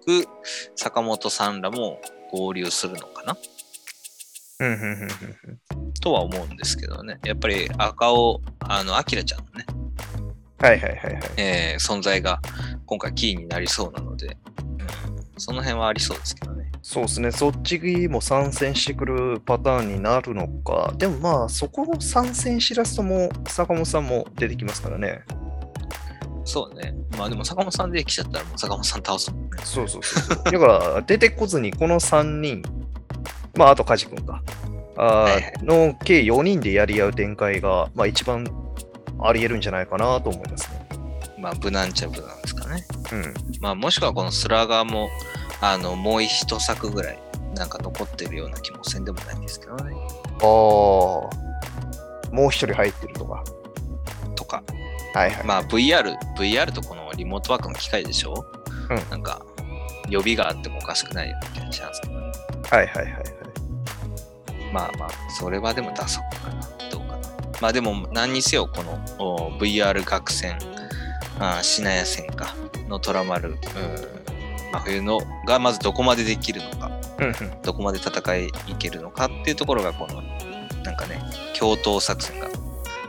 [0.77, 2.01] 坂本さんらも
[2.33, 3.37] 合流するのかな。
[6.01, 7.19] とは思うんですけどね。
[7.25, 9.67] やっぱり赤尾、あの、アキラちゃんのね、
[10.59, 11.23] はいはいはいはい。
[11.37, 12.41] えー存在が
[12.87, 14.58] 今回キーになりそうなので、うん
[15.39, 16.71] その辺はありそうですけどね。
[16.83, 20.93] そうですね、そっちも参戦してくるパターンになるのか。
[20.97, 25.23] でもまあ、そこを参戦しらすとも、坂本さんも出てきますからね。
[26.45, 26.95] そうね。
[27.19, 29.49] まあでも坂本さんで来ちゃったらもう坂本さん倒すもんね。
[29.65, 30.45] そうそうそう。
[30.45, 32.63] だから、出てこずにこの3人、
[33.55, 34.43] まあ、あと梶君か。
[35.01, 38.49] あの計4人でやり合う展開が、まあ、一番
[39.21, 40.78] あり得るんじゃないかなと思いますね。
[41.39, 42.85] まあ無難っちゃ無難ですかね。
[43.13, 43.35] うん。
[43.61, 45.09] まあもしくはこのスラガーも、
[45.61, 47.19] あの、もう一作ぐらい
[47.55, 49.95] なんか残ってるような気もせんでもないんですけどね。
[49.95, 50.45] ああ、
[52.33, 53.43] もう一人入ってるとか。
[54.35, 54.63] とか。
[55.15, 55.45] はいはい。
[55.45, 58.45] まあ VR、VR とこのリモートワークの機械でしょ？
[58.91, 59.43] うんなんか、
[60.09, 62.33] 予備があってもおかしくないよみたいなチャンスけどね。
[62.71, 63.25] はいはいはいはい。
[64.73, 66.61] まあまあ、それはでも出そうかな。
[66.91, 67.21] どうかな。
[67.61, 70.59] まあでも何にせよ、このお VR 学戦、
[71.41, 72.55] あ品屋戦か、
[72.89, 73.59] のトラマル、うん
[74.73, 77.63] 真冬のがまずどこまでできるのか、うんうん。
[77.63, 80.23] どこまで戦いいけるのかっていうところが、この、
[80.83, 81.21] なんかね、
[81.59, 82.49] 共闘作戦が、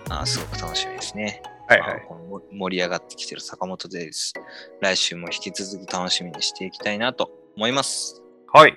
[0.09, 1.41] あすごく楽しみですね。
[1.67, 2.07] はいはい。
[2.51, 4.33] 盛り上がってきてる坂本です。
[4.81, 8.23] 来週も引き続き楽しみにしていきたいなと思います。
[8.51, 8.75] はい。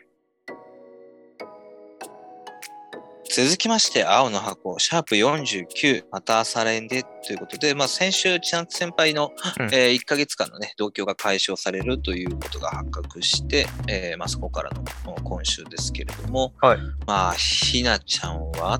[3.34, 14.70] 続きまして、青の箱、シャープ49、また朝練でということで、まあ、先週、千夏先輩の、うんえ1ヶ月間のね、同居が解消されるということが発覚して、えーまあ、そこから
[15.06, 18.78] の今週ですけれども、はいまあ、ひなちゃんは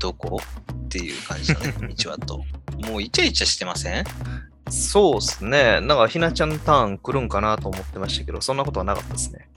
[0.00, 0.40] どこ
[0.72, 2.42] っていう感じのね、 道はと。
[2.88, 4.04] もうイチャイチャしてません？
[4.70, 5.80] そうですね。
[5.80, 9.48] なんか、ひなちゃんターン来るんかなと思ってましたけど、そんなことはなかったですね。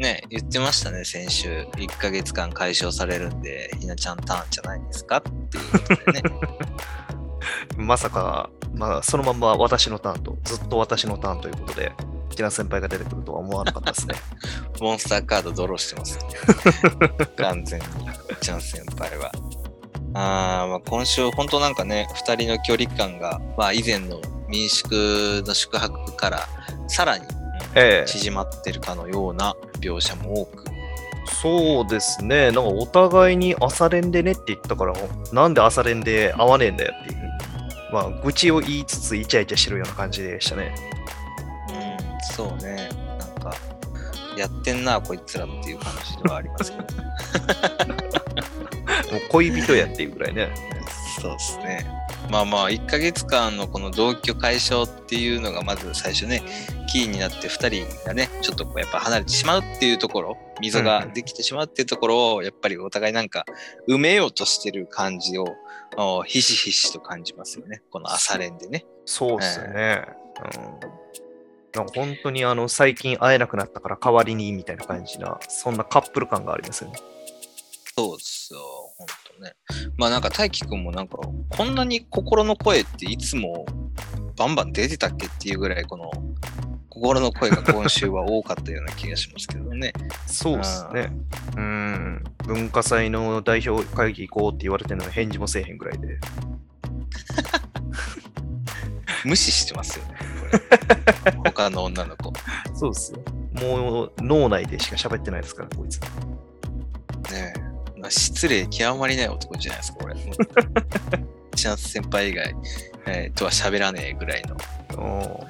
[0.00, 1.66] ね、言ってましたね、先週。
[1.76, 6.22] 1ヶ月間解消されるんで、ひなちゃんターンじゃないですかっていうことでね。
[7.76, 11.92] まさか、まあ、そのまんま私のターンと、ずっと私のターンということで、
[12.30, 14.14] ティナ先輩が出てくるとは思わなかったですね。
[14.80, 16.18] モンスターカードドローしてます。
[17.36, 17.86] 完全に、
[18.40, 19.30] ちゃん先輩は。
[20.14, 26.48] あーまあ今週、本当なんかね、2人の距離感が、まあ、以前の民宿の宿泊から
[26.88, 27.39] さらにええ
[28.06, 30.64] 縮まってるかのような描写も多く、
[31.42, 34.94] そうですね、なんかお互いに朝練でねって言ったから、
[35.32, 37.20] なんで朝練で会わねえんだよっていう
[37.92, 40.74] まあ、愚痴を言いつつイチャイチャしてるような感じでしたね。
[41.68, 41.76] うん、
[42.34, 43.52] そうね、なんか、
[44.36, 46.84] やってんな、こいつらっていう感じではありますけど、
[49.12, 50.54] もう恋人やっていうぐらいね。
[51.20, 51.99] そうですね。
[52.30, 56.42] まあまあ、1ヶ月間のこの同居解消っていうのがまず最初ね、
[56.86, 63.44] キーになって2人がね、ちょっとこうやっぱ離れてしまうっていうところ、溝ができてしまうっていうところを、やっぱりお互いなんか
[63.88, 65.56] 埋めようとしてる感じを、
[65.96, 67.82] おひしひしと感じますよね。
[67.90, 68.86] この朝練でね。
[69.04, 70.04] そうっすよね。
[70.84, 71.00] うん
[71.94, 76.98] 本当にあの最近会えなくなったから代わりにみたいな感じな、そんなカップル感がありますよね。
[77.96, 78.89] そうですよ、
[79.40, 79.52] ね。
[79.96, 83.66] まあなんか大輝くんもなんか、こんなに心の声っていつも
[84.36, 86.10] バンバン出てたっけっていうぐらい、この
[86.88, 89.92] 心の声が今週は多かったような気がしますけどね。
[90.26, 91.10] そうっすね。
[91.56, 92.24] うん。
[92.46, 96.18] 文化祭の代表会議行こうって言われてるのに返事もせえへんぐらいで。
[99.24, 100.14] 無視してますよね。
[101.44, 102.32] 他の女の子。
[102.74, 103.22] そうっすよ。
[103.52, 106.00] もう脳内でしか喋ってないですから、こいつ。
[106.00, 107.69] ねえ。
[108.00, 110.14] まあ、失礼極まりない男じゃないですか、これ。
[110.14, 112.54] も うチャンス先輩以外、
[113.06, 114.56] えーとは喋らねえぐらいの。
[114.96, 115.46] お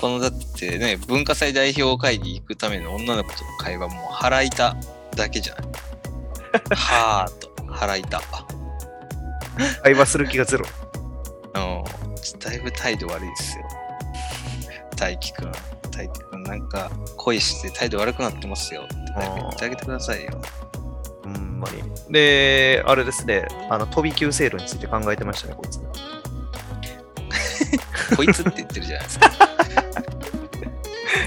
[0.00, 4.74] このだってね、文化祭代表会議行くための女の子との会話も腹痛
[5.14, 5.64] だけじゃない。
[6.74, 8.18] はーと腹痛。
[9.82, 10.66] 会話する気がゼロ。
[11.54, 11.84] うん。
[12.38, 13.64] だいぶ態度悪いですよ。
[14.96, 15.52] 大輝くん。
[15.90, 20.40] 大輝くんなんか恋して態度悪くなってますよって言ってあげてくださいよ。
[21.60, 21.82] まに。
[22.10, 25.80] で、あれですね、あの飛び級制度について考えてましたね、こいつ。
[28.16, 29.30] こいつって言ってるじゃないですか。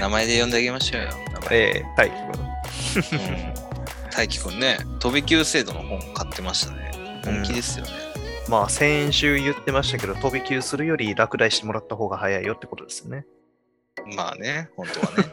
[0.00, 1.08] 名前で呼んであげましょうよ。
[1.50, 2.32] ええ大輝
[3.12, 3.20] 君。
[3.20, 3.22] う
[3.60, 3.64] ん
[4.16, 6.92] 大輝くんね、飛び級制度の本買ってましたね。
[7.24, 7.90] 本気ですよね。
[8.48, 13.26] まあ、先週言ってましたけど、飛び級するより落第してもらった方が早いよってことですよね。
[14.14, 15.24] まあね、本当はね。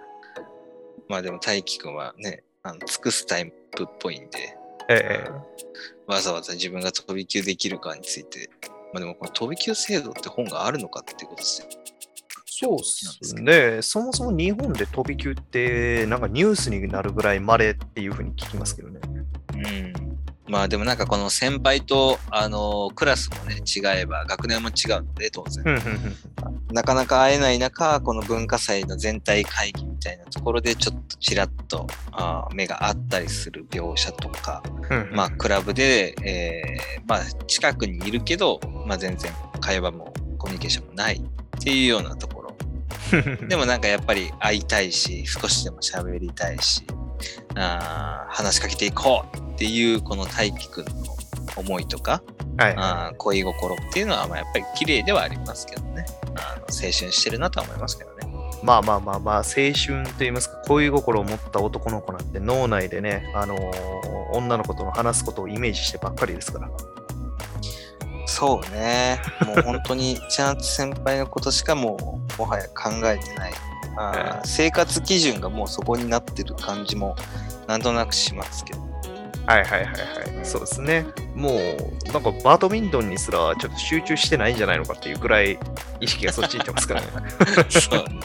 [1.08, 4.56] まあでも大輝くんはね、あの尽くすタイプっぽいんで、
[4.88, 5.30] ええ
[6.06, 8.50] わざわざ自分が飛び級できるかについて、
[8.92, 11.68] まあでもこの飛び級制度って本があるのかっていうことですよ。
[12.60, 13.78] そうっすね。
[13.82, 19.00] そもそも日本で飛び級って、なんかニュースになるぐらい稀っていうふうに聞きますけどね。
[19.54, 19.92] うん。
[20.48, 25.64] まあでもなんかこの先輩と、あのクラスもね、違えば、学年も違うので、当然。
[26.72, 34.62] なかなか会えない中、この文化祭の全体会議みたいなところで、ちょっとちらっとあー目があったりする描写とか、
[35.12, 42.48] まあ、クラブで、えーまあ、近くにいるけど、まあ、全然会話もコミュニケーションもないっていうようなところ。
[43.48, 46.84] でもなんかやっぱり会いたいし、少しでも喋りたいし、
[47.54, 51.16] あー話しかけていこうっていうこの大輝くんの
[51.56, 52.22] 思いとか、
[52.58, 52.74] はい。
[52.76, 56.04] あー恋心っていうのはまあやっぱり綺麗ではありますけどね。
[56.40, 58.28] あの青春してるなとは思いますけどね。
[58.62, 66.68] まあまあまあまあ、青春と言いますか、恋心を持った男の子なんて脳内でね、あのー女の子との話すことをイメージしてばっかりですから。
[68.26, 69.20] そうね。
[69.46, 73.52] もう本当にチャンス先輩のことしかもうもはや考えてない。
[73.96, 77.16] あ生活基準がもうそこになってる感じも
[77.66, 78.87] なんとなくしますけど。
[79.48, 80.44] はいはいはいはい。
[80.44, 81.06] そうですね。
[81.34, 85.58] もう、なんかバドミントンにすらちょっと集中してないんじゃないのかっていうくらい
[86.00, 87.08] 意識がそっちに行ってますからね。
[87.70, 88.20] そうね。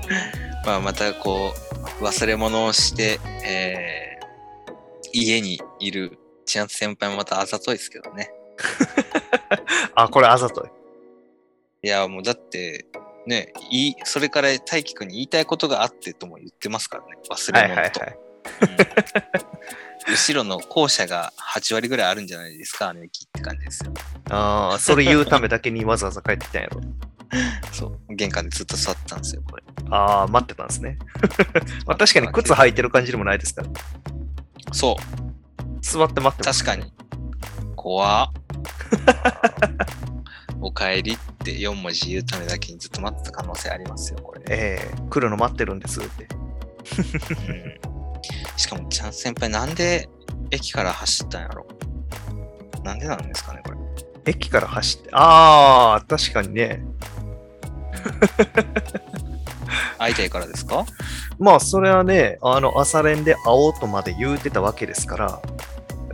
[0.66, 1.54] まあまたこ
[2.00, 4.08] う忘れ物をして、えー
[5.12, 8.30] 家にいるチャンス先輩もまたあざといですけどね。
[9.94, 10.68] あ、これあざとい。
[11.82, 12.86] いやもうだって
[13.26, 17.10] ね、いいそれから大輝くんに言いたいことがあってとも言ってますからね。
[17.30, 18.00] 忘はれ物と。
[18.00, 18.18] いはいはい。
[19.42, 19.47] うん
[20.10, 23.92] 後ろの校舎が8割ぐらいあるんじゃないですか、姉貴って感じですよ。
[24.30, 26.80] ああ、それ言うためだけにわざわざ帰ってきたんやろ。
[27.72, 28.14] そう。
[28.14, 29.62] 玄関でずっと座ってたんですよ、これ。
[29.90, 30.98] ああ、待ってたんですね。
[31.86, 33.68] まあ、確かに靴履いてる感じでもないですから。
[34.72, 35.82] そう。
[35.82, 36.92] 座って待ってます、確かに。。
[37.76, 38.30] 怖っ
[40.60, 44.42] おかえりって4文字言うためだけにずっと待ってた可能性ありますよ、これ。
[44.48, 46.26] ええ来るの待ってるんですって。
[47.92, 47.97] うん
[48.58, 50.10] しかも、ちゃん先輩、なんで
[50.50, 51.66] 駅から走ったんやろ？
[52.82, 53.78] なんでなんですかね、これ。
[54.26, 56.84] 駅から走って、ああ、確かにね。
[59.98, 60.84] 会いたいからですか？
[61.38, 65.42] まあ、それはね、あの、朝練で会おうとまで言うてたわけですから、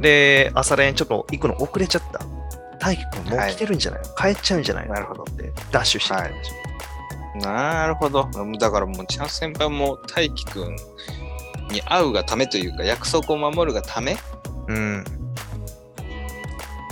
[0.00, 2.20] で、朝練ちょっと行くの遅れちゃった。
[2.78, 4.00] 大輝くんもう来てるんじゃない？
[4.02, 4.86] の、帰っちゃうんじゃない？
[4.86, 7.38] のなるほどって、ダッシュしてきたんでしょ。
[7.40, 8.28] なるほど。
[8.58, 10.76] だからもう、ちゃん先輩も大輝くん
[11.70, 14.16] に会うがためというか、約束を守るがため、
[14.68, 15.04] うん、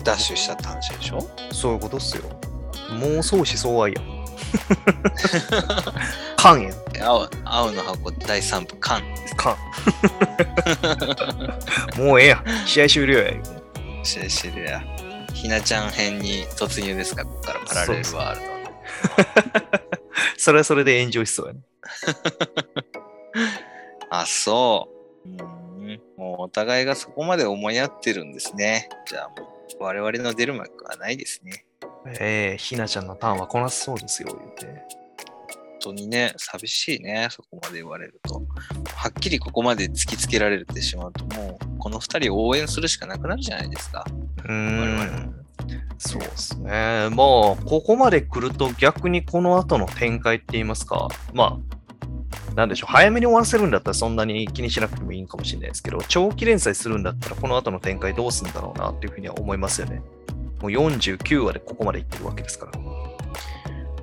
[0.05, 1.29] ダッシュしたって話でしょ？
[1.53, 2.25] そういうことっすよ。
[2.91, 4.05] もう相思相愛やん。
[6.37, 6.73] 勘やん。
[7.03, 9.03] 青青の箱第3部、カン。
[9.37, 9.57] 勘。
[11.97, 12.45] もうええやん。
[12.67, 13.33] 試合終了や。
[14.03, 14.83] シェシルや。
[15.33, 18.53] ひなちゃん編に突入ですか、ここからパラレルワールド。
[20.37, 21.61] それはそれで炎上しそうやね。
[24.21, 24.89] あ、そ
[25.25, 25.29] う。
[25.29, 25.63] うん
[26.17, 28.89] もうお互いがそこまで思い合ってるんですね。
[29.07, 29.49] じゃあも
[29.81, 31.65] う我々の出る幕はないですね。
[32.21, 34.67] ええひなちゃんのターンはこなすそうですよ、言うて。
[34.67, 34.77] 本
[35.81, 38.43] 当にね、寂しいね、そこまで言われると。
[38.95, 44.05] はっきりここまで突きつけられてしまうと、もうこの2人を応援するしかなくなるじゃないですか。
[44.45, 45.35] うーん。
[45.99, 46.71] そうですね。
[46.71, 47.17] まあ、
[47.65, 51.82] ここまで来ると逆にこの後の展開って言いますか、まあ、
[52.55, 60.03] なんでしょう、早めに終わらせるんだったらそんなに気にしなくてもいいんかもしれないですけど、長期連載するんだったらこの後の展開どうするんだろうなっていうふうには思いますよね。
[60.61, 62.73] もう49話でここまでいってるわけですから。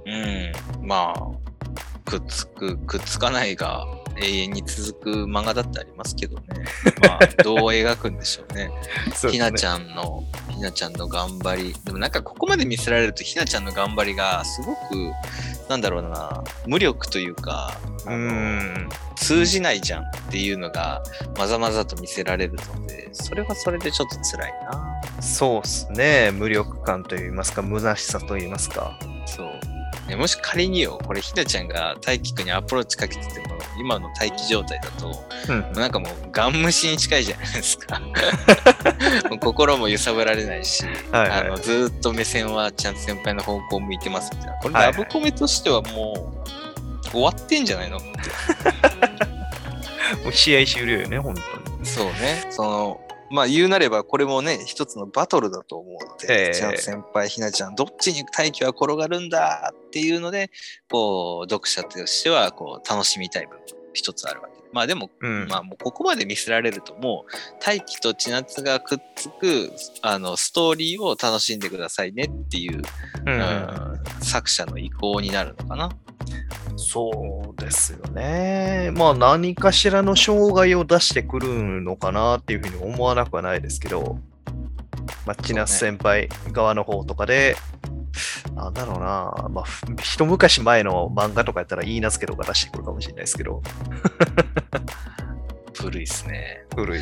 [0.05, 3.85] うん、まあ、くっつく、くっつかないが
[4.21, 6.43] 永遠に続く漫画だってありますけどね。
[7.01, 8.71] まあ、どう描くんでしょうね。
[9.31, 11.75] ひなちゃゃんの、ひなちゃんの頑張り。
[11.85, 15.11] でもなんかここまで見せられると、ひなちゃんの頑張りがすごく、
[15.69, 18.89] なんだろうな、無力というか、あのん。
[19.15, 21.03] 通じないじゃんっていうのが
[21.37, 25.21] まざまざと見せられるので、それはそれでちょっと辛いな。
[25.21, 26.31] そうですね。
[26.31, 28.97] 無力感といいますか、虚しさといいますか。
[29.25, 29.49] そう。
[30.09, 35.11] ねもし仮によ、これひなちゃんが大輝くんにアプローチかけてても、今の待機状態だと、
[35.49, 35.71] うん。
[35.73, 38.01] なんかもうガン無視に近いじゃないですか。
[39.39, 44.57] 心も揺さぶられないし、はいはいあのずーっと目線はちゃんと先輩の方向を向いてますみたいな。
[44.57, 46.58] これはいはいラブコメとしてはもう
[47.11, 47.99] 終わってんじゃないの？
[50.23, 51.41] もう試合終了よね、本当
[51.79, 51.85] に。
[51.85, 52.45] そうね。
[52.49, 60.49] その、まあ言うなればこれもね、一つのバトルだと思うので、ええちゃんと先輩ひなちゃん、どっちに大気は転がるんだっていうので、
[60.89, 63.59] こう、読者としてはこう楽しみたい部分
[63.93, 64.59] 一つあるわけ。
[64.71, 65.47] まあでもうん。
[65.47, 69.71] まあもうここまで見せられるともう大気と千夏がくっつく
[70.03, 72.81] あのストーリーを楽しんでくださいねっていう、
[73.25, 75.89] うんうん作者の意向になるのかな。
[76.75, 78.91] そうですよね。
[78.95, 84.19] まあ何かしらの障害を出してくるのかなっていうふうに思わなくはないですけど、
[85.25, 87.55] まあ、千夏先輩側の方とかで、
[88.55, 93.61] なんだろうな、まあ、ふ一昔前の漫画とかやったらいいなずけとか出してくるかもしれないですけど、
[95.79, 96.65] 古いっすね。
[96.75, 97.01] 古い。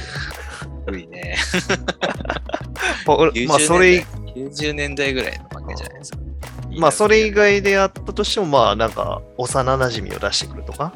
[0.85, 1.37] 古いね。
[3.47, 6.19] まあ、それ、90年代ぐらいの漫画じゃないですか。
[6.77, 10.93] まあ、それ以外であったとしても、まあ、なんか、幼馴染を出してくるとか、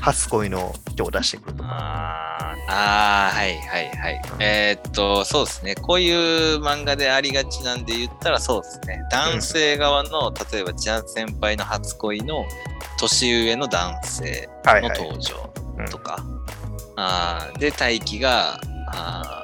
[0.00, 1.68] 初恋の人を出してくるとか。
[1.70, 4.22] あーあー、はいはいはい。
[4.40, 5.74] えーっと、そうですね。
[5.74, 9.00] こういう漫画でありがちなんで言ったらそうですね。
[9.10, 12.44] 男性側の、例えば、ジャン先輩の初恋の
[12.98, 15.00] 年上の男性のはいはい。
[15.00, 16.18] 登場うんとか。
[16.96, 18.60] あーで、大輝が、
[18.92, 19.37] あー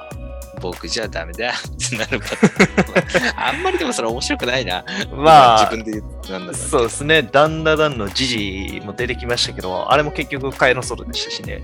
[0.71, 3.39] 僕じゃダメだってなるパターン。
[3.39, 4.83] あんまりでもそれ面白くないな。
[5.11, 11.63] まあ、自分で言なんだそうですね、ダンダダンのジジも出てきましたけど、あれも結局、カエルソルでしたしね。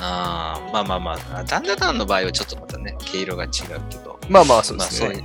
[0.00, 3.50] あーまあまあまあ、ダンダダンの場合はちょっとまたね、毛色が違う
[3.88, 4.18] けど。
[4.28, 5.24] まあまあ、そうですね。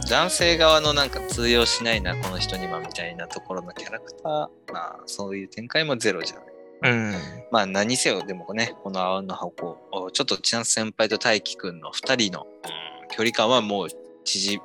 [0.00, 6.53] うん、男性側のなんか通用しないな、この人にはみたいなところのキャラクター、まあそういう展開もゼロじゃない。
[6.84, 7.14] うん。
[7.50, 12.44] まあ何せよ、でもね、この青の箱、おちょっとチャンス先輩と大輝くんの2人の、う
[12.80, 12.84] ん
[13.16, 13.88] 距離感はもう
[14.24, 14.60] 縮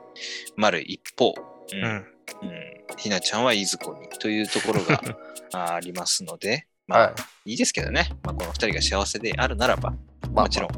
[0.55, 1.35] まる一方、
[1.71, 1.91] うんうん。
[1.91, 2.05] うん
[2.97, 5.01] ひなちゃんはいずこにというところが
[5.53, 7.15] あ ありますので、まあ、は
[7.45, 9.91] いいですけどね、まあ、この2人が幸せであるならば、
[10.33, 10.69] まあもちろん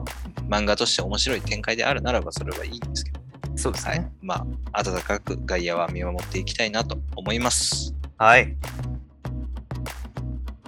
[0.49, 4.11] 漫画として面白い展開であるならばそれはいいんですけど、はいそうですね。。
[4.21, 7.93] まあ、温かく外野は見守っていきたいなと思います。
[8.17, 8.55] はい。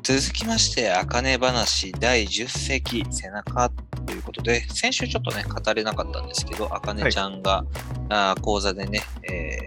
[0.04, 3.70] 続きまして、あかね話第10席背中
[4.06, 7.64] ということで、先週ちょっとね、語れなかったんですけど、あかねちゃんが、
[8.10, 9.60] あー講座でね、え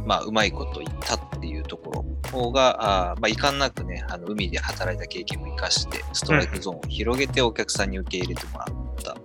[0.00, 8.66] ーまあ、うまいこと言ったっていうところ方が、あまあ、遺憾なくね、あの海で働いた経験も生かして、ストライクゾーンを広げてお客さんに受け入れてもらっ
[9.04, 9.16] た。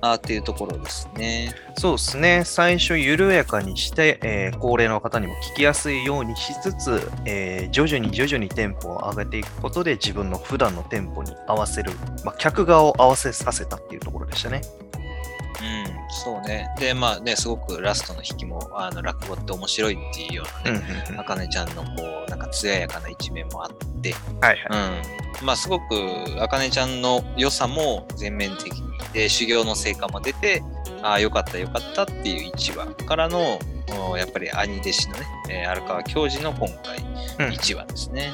[0.00, 1.54] あーっていうところですね。
[1.76, 2.42] そうですね。
[2.44, 11.92] 最初、緩やかにして、えー高齢の方にも聞きやすいようにしつつ、えー徐々に徐々にテンポを上げていくことで、自分の普段のテンポに合わせる、
[12.24, 14.60] まあ、客側を合わせさせたっていうところでしたね。
[15.58, 16.68] うん、そうね。
[16.78, 25.00] で、まあね、すごくラストの引きも、あの、落語って面白いっていうようなね、あかねちゃんのこう、なんか艶やかな一面もあって、はいはい。
[25.40, 25.46] うん。
[25.46, 25.84] まあ、すごく、
[26.40, 28.82] あかねちゃんの良さも全面的に、
[29.12, 30.62] で、修行の成果も出て、
[31.02, 33.58] ああ、よかったよかったっていう一話からの、
[34.10, 36.98] おやっぱり兄弟子のね、えー荒川教授の今回、
[37.46, 38.32] うん一話ですね。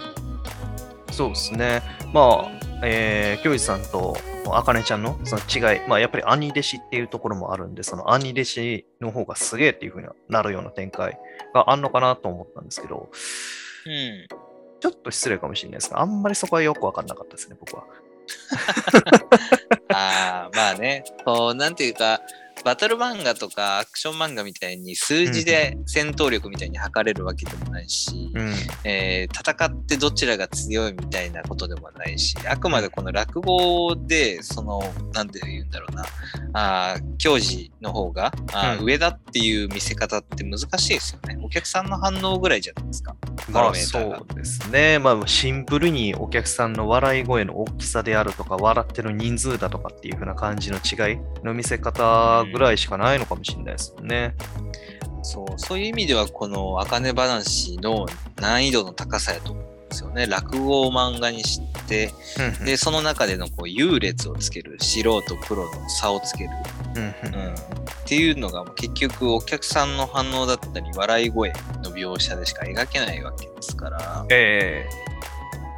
[1.11, 1.83] そうですね。
[2.13, 4.17] まあ、えー、教授さんと
[4.51, 11.19] あかねちゃんのその違い、まあ、やっぱり兄弟子っていうところもあるんで、その兄弟子の方がすげえっていう風になるような展開
[11.55, 13.11] があんのかなと思ったんですけど、
[13.87, 14.27] うん。
[14.81, 17.85] ちょっと失礼かもしれないですが、あんまりそこはよくわかんなかったですね、僕は。
[20.55, 22.21] まあね、こう、なんていうか、
[22.65, 28.55] バトル漫画とかアクション漫画みたいに数字で戦闘力みたいに測れるわけでもないし、うん。
[28.85, 34.83] えー戦ってどちらが強いみたいなことでもないし、あくまでこの落語で、その、
[35.13, 36.05] なんて言うんだろうな、
[36.53, 41.39] あー教授の方があーうん上だっていう見せ方って難しいですよね。
[41.43, 43.17] お客さんの反応ぐらいじゃないですか。
[43.75, 44.99] そうですね。
[44.99, 54.35] まあシンプルにお客さんの笑い声の大きさであるとか、笑ってる人数だとかっていう風な感じの違いの見せ方ぐらいしかないのかもしれないですよね。
[55.23, 58.07] そう、そういう意味では、この、あかね話の
[58.41, 60.27] 難易度の高さやと思うんですよね。
[60.27, 62.11] 落語を漫画にして、
[62.61, 66.51] うんで、その中でのこう優劣をつける、素人、プロの差をつける、
[66.97, 67.57] うんうん、っ
[68.05, 74.89] ていうのが結局お客さんの反応だったり、笑い声の描写でしか描けないわけですから、え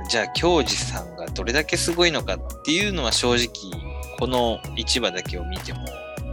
[0.08, 3.48] じゃあ、教授さんがどれだけすごいのかっていうのは正直、
[4.18, 5.80] この市場だけを見ても、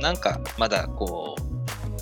[0.02, 1.41] なんかまだこう、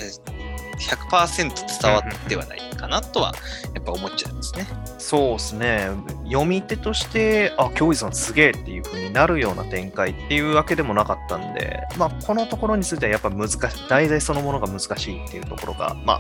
[0.01, 0.39] え
[0.79, 3.33] 100%伝わってはないかなとは、
[3.75, 4.65] やっぱ思っちゃいますね。
[4.85, 5.89] ーそうですね。
[6.25, 16.19] 読み手として、あ、教授さんすげえっていう風になるような展開っていうわけでもなかったんで、まあ、このところについてはやっぱ難しい、題材そのものが難しいっていうところが、まあ、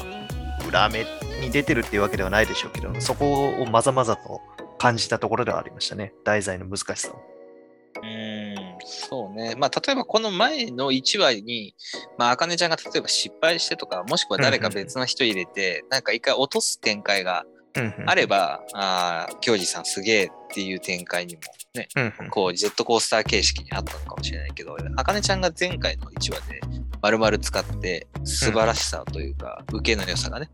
[0.67, 1.05] 裏目
[1.41, 4.41] に出てるっていうわけではないでしょうけど、そこをまざまざと
[4.77, 6.13] 感じたところではありましたね。
[6.25, 7.21] 題材の難しさを。
[8.01, 9.55] うーん、そうね。
[9.57, 11.75] まあ、例えばこの前の1話に、
[12.17, 17.45] まあ、あかねちゃんが例えば失敗してとか、もしくは誰か別の人入れて、なんか一回落とす展開が
[18.05, 21.41] あれば、ああ、教授さんすげえっていう展開にも
[21.75, 22.29] ね、うんうん。
[22.29, 26.61] こう、ジェットコースター形式にあったのかもしれないけど、あかねちゃんが前回の1話で
[27.01, 30.49] 丸々使って素晴らしさというか、受けの良さがね、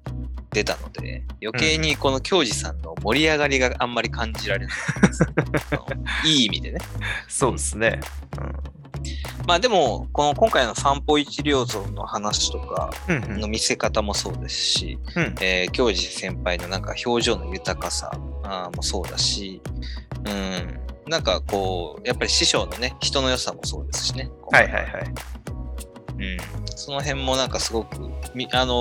[0.56, 5.24] 出たので、余計にこの教授さんの盛り上がりがあんまり感じられないです。
[5.72, 5.86] あの
[6.24, 6.80] いい意味でね。
[7.28, 7.99] そうですね。
[9.45, 18.12] まあでも、この今回の散歩一両像の話とかうんうんの見せ方もそうですし、うんえー教授先輩のなんか表情の豊かさ
[18.76, 19.62] もそうだし、
[20.26, 24.30] うん、なんかこう、やっぱり師匠のね、人の良さもそうですしね。
[24.51, 25.14] はいはいはい。
[26.18, 26.38] うん、
[26.76, 27.97] その辺もなんかすごく、
[28.34, 28.74] みあの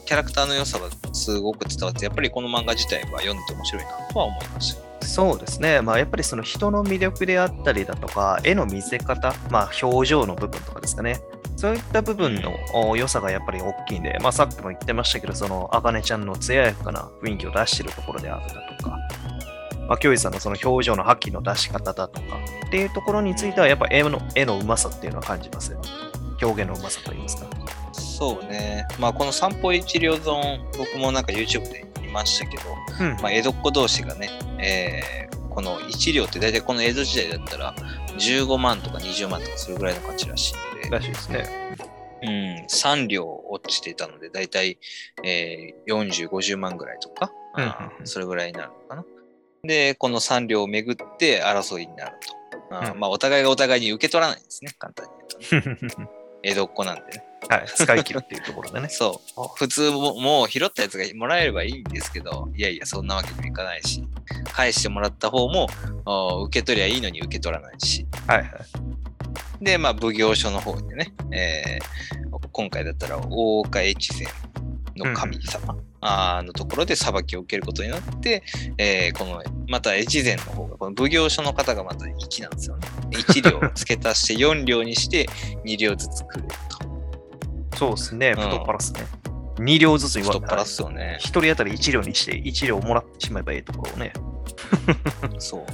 [0.00, 5.06] ーキャラクターの良さがすごく伝わって、やっぱりこの漫画自体は読んでて面白いなとは思いました。
[5.06, 5.80] そうですね。
[5.80, 11.20] まあやっぱりその人の魅力であったりだとか、絵の見せ方、まあ表情の部分とかですかね。
[11.56, 18.98] そういった部分のお良さがやっぱり大きいんで、まあさっきも言ってましたけど、そのあかねちゃんの艶やかな雰囲気を出してるところであるだとか、
[19.86, 25.80] まあ、教授さんのその表情の覇気の出し方だとか、っていうところについてはやっぱ絵の絵のうまさっていうのは感じますよ。
[26.42, 27.48] 表現のうまさといいますか。
[27.92, 28.86] そうね。
[28.98, 32.62] まあこの散歩一両損、僕もなんか YouTube で見ましたけど、
[33.00, 37.74] うんまあ、江戸っ子同士がね、えーこの一両って大体この江戸時代だったら
[38.16, 41.76] 15万とか20万とかそれぐらいの価値らしいので、らしいですね。
[42.22, 44.78] うん、3両落ちていたので大体、
[45.22, 49.04] えー40、50万ぐらいとか、うんそれぐらいになるのかな。
[49.64, 52.16] で、この3両をめぐって争いになる
[52.70, 52.74] と。
[52.74, 55.12] あーうんまあ、お互いがお互いに受け取らないんですね、簡単に
[55.50, 56.08] 言うとね。
[56.42, 57.24] 江戸っ子なんでね。
[57.48, 58.88] はい、使い切るっていうところでね。
[58.90, 59.42] そう。
[59.56, 64.06] 普通も、もう拾ったやつがもらえればいいんですけど、いやいや、そんなわけにもいかないし、
[64.52, 65.68] 返してもらった方も、
[66.04, 68.06] お受け取りゃいいのに受け取らないし。
[68.26, 68.48] はいはい。
[69.64, 72.12] で、まあ、奉行所の方でね、えー
[72.52, 74.26] 今回だったら、大岡越前
[74.96, 78.42] の神様、あーのところで裁きを受けることになって、
[78.76, 82.88] えーこの、また越前の方が、この奉行所の方がまた粋なんですよね。
[83.12, 85.28] 1両付け足して 4両にして
[85.64, 86.48] 2両ずつくれる
[87.70, 87.78] と。
[87.78, 89.06] そうですね、ん太っ腹っすね。
[89.58, 91.18] 2両ずつに太っ腹っ1すよね。
[91.20, 94.12] 人当たり1両にして1両もらってしまえばいいところをね。
[95.38, 95.66] そう。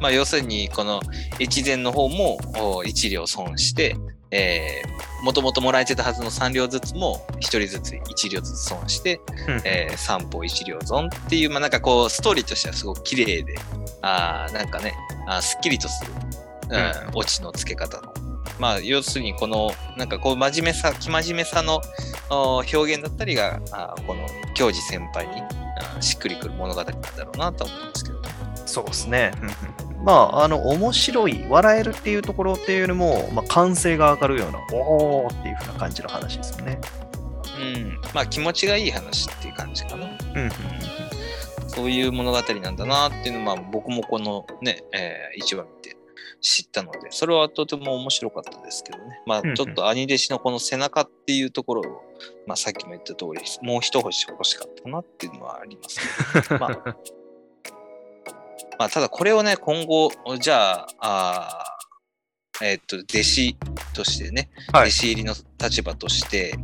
[0.00, 1.00] まあ、要するに、この
[1.40, 3.96] 越前の方もお1両損して、
[4.32, 9.20] えー、もともともらえてたはずの3両ずつも1人ずつ1両ずつ損して、
[9.64, 13.54] えー、3歩1両損っていう、まあ、なんかこう、ストーリーとしてはすごく綺麗で、
[14.00, 14.94] あーなんかね、
[15.28, 18.14] あーすっきりとする、うんうんオチのつけ方の。
[18.58, 21.82] まあ、要するに、この、なんかこう、真面目さ、生真面目さの
[22.30, 25.42] お表現だったりが、あーこの、教授先輩に
[26.00, 28.30] しっくりくる物語なんだろうなと思うんですけどね。
[28.64, 29.32] そうですね。
[30.04, 36.80] まあ、あの、面白い、笑えるっていうところっていうよりも、まあ、歓声が上がるような、おーっていう風な感じの話ですよね。
[37.58, 38.00] うん。
[38.12, 40.06] まあ、気持ちがいい話っていう感じかな。
[40.06, 40.50] うん。
[41.68, 45.96] そういう物語なんだなっていうのは、まあ、僕もこのね、えー、1話見て
[46.42, 49.20] 知ったので、それはとても面白かったですけどね。
[49.26, 51.84] まあ、ちょっと兄弟子のこの背中っていうところを、
[52.46, 56.00] まあ、さっきも言った通り、もう一星欲しかったなっていうのはあります、
[56.50, 56.58] ね。
[56.58, 56.96] まあ、
[58.78, 61.72] まあ、ただこれをね、今後、じゃあ、あー
[62.64, 63.56] えーっと、弟子
[63.94, 66.54] としてね、はい弟子入りの立場として、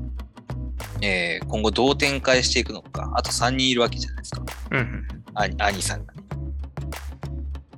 [1.00, 4.42] えー今後どう展開していくのか、あと3人いるわけじゃないですか。
[4.70, 5.08] うん。
[5.34, 6.22] 兄兄さんがね。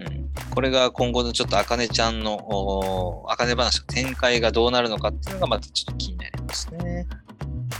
[0.00, 7.06] うん、これが今後のちょっとあかねちゃんのおあかね話の展開がどうなるのかっていうのがまたちょっと気になりますね。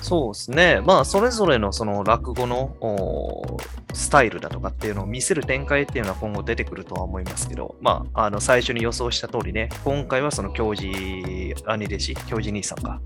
[0.01, 0.81] そうですね。
[0.85, 3.59] まあ、それぞれのその落語のお
[3.93, 11.55] スタイルだとかっていうのを見せる展開っていうのは今後出てくるとは思いますけど、まあ、あの最初に予想した通りね、今回はその教授、兄
[11.87, 13.01] 弟子、教授兄さんか、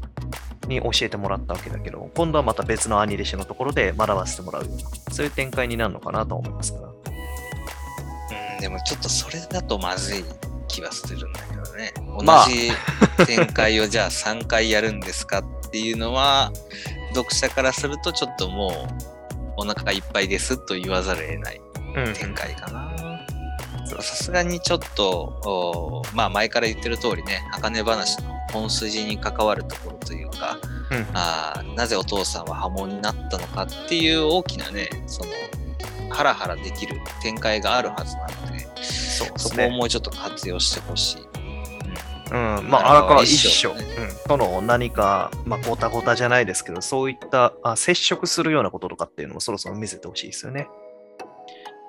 [0.68, 6.88] に教えてもらったわけだけど、今度はまた別の兄弟子のところで学ばせてもらうような、そういう展開になるのかなと思いますから。
[8.54, 10.24] うん、でもちょっとそれだとまずい
[10.68, 11.92] 気はするんだけどね。
[11.96, 12.70] 同まあじ
[13.26, 16.52] 展開をじゃあ3回やるんですかっていうのは、
[17.14, 21.60] 読者からするとちょっともうお腹いっぱいですと言わざるを得ない
[21.96, 22.92] うん展開かな。
[24.00, 30.58] さすがにちょっと、おまあ前から言ってる通りね、茜話の本筋に関わるところというか、
[30.92, 35.30] うんあーなぜお父さんは波紋になったのかっていう大きなね、その、
[36.08, 39.70] ハラハラできる展開があるはずなので、そこを。
[39.70, 41.34] もうちょっと活用してほしい。
[42.34, 43.78] うん、まあ、荒川一一緒、うん、
[44.26, 50.68] との何か、まあ、ごたごたじゃないですけど、そういったあ接触するようなこととかっていうのもそろそろ見せてほしいですよね。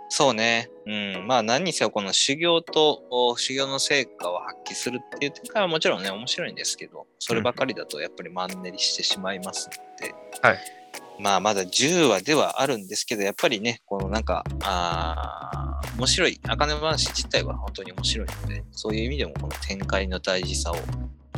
[0.09, 0.69] そうね。
[0.85, 1.25] うん。
[1.27, 10.84] まあ何にせよこの修行とお修行の成果を発揮するっていう展開はもちろんね、面白いんですけど、そればかりだとやっぱりマンネリしてしまいますので、はい
[11.19, 20.75] まあまだ10話ではあるんですけど、やっぱりね、このなんか、あー面白い、茜話自体は本当に面白いので、そういう意味でもこの展開の大事さを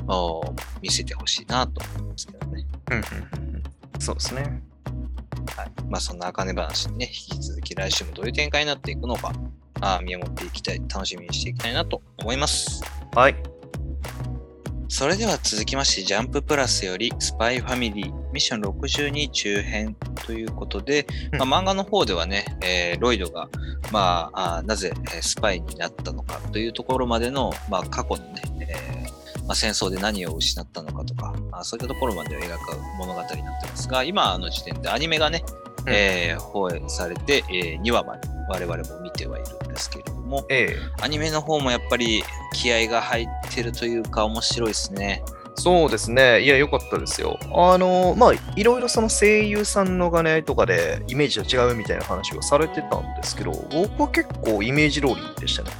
[0.07, 2.65] お見せてほしいなと思いますけどね。
[2.91, 3.63] うんうんうんうん
[3.99, 4.61] そうですね。
[5.55, 5.71] はい。
[5.89, 9.33] まあそんな茜話にね、引き続き来週もどういう展開になっていくのか、
[9.81, 12.83] あー見守っていきたい、楽しみにしていきたいなと思います。
[13.15, 13.35] はい。
[14.89, 19.95] それでは続きまして、ジャンププラスよりスパイファミリーミッション62中編
[20.27, 21.49] ということで、うん。
[21.49, 23.49] まあ、漫画の方ではね、えーロイドが、
[23.91, 35.43] まあ、あーなぜえースパイになったのかというところまでの、まあ、過去のね、えーまあ、戦争で何を失ったのかとか、あそういったところまでを描く物語になってますが、今の時点でアニメがね、
[35.87, 35.93] うん。
[35.93, 40.75] えー放映されて、え2話まで我々も見てはいるんですけれども、ええ。
[41.01, 42.23] アニメの方もやっぱり
[42.53, 45.23] 気合が入ってるというか面白いですね。
[45.57, 46.41] そうですね。
[46.41, 47.39] いや、良かったですよ。
[47.51, 55.71] あの、まあ、いろいろその声優さんのがね、とかでイメージと違うみたいな話をされてたんですけど、僕は結構イメージ通りでしたね。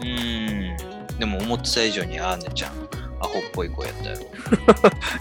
[0.00, 1.18] うーん。
[1.18, 2.72] でも思ってた以上にアーネちゃん、
[3.20, 4.20] アホっぽい子やったやろ。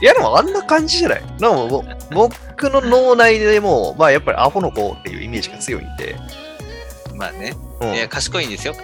[0.01, 1.23] いや、でもあんな感じじゃない。
[1.39, 6.17] でもぼ僕の脳内でも、まあ、やっぱりアホの子っていうイメージが強いんで、
[7.15, 7.53] まあね。
[7.79, 8.75] うんいや、賢いんですよ。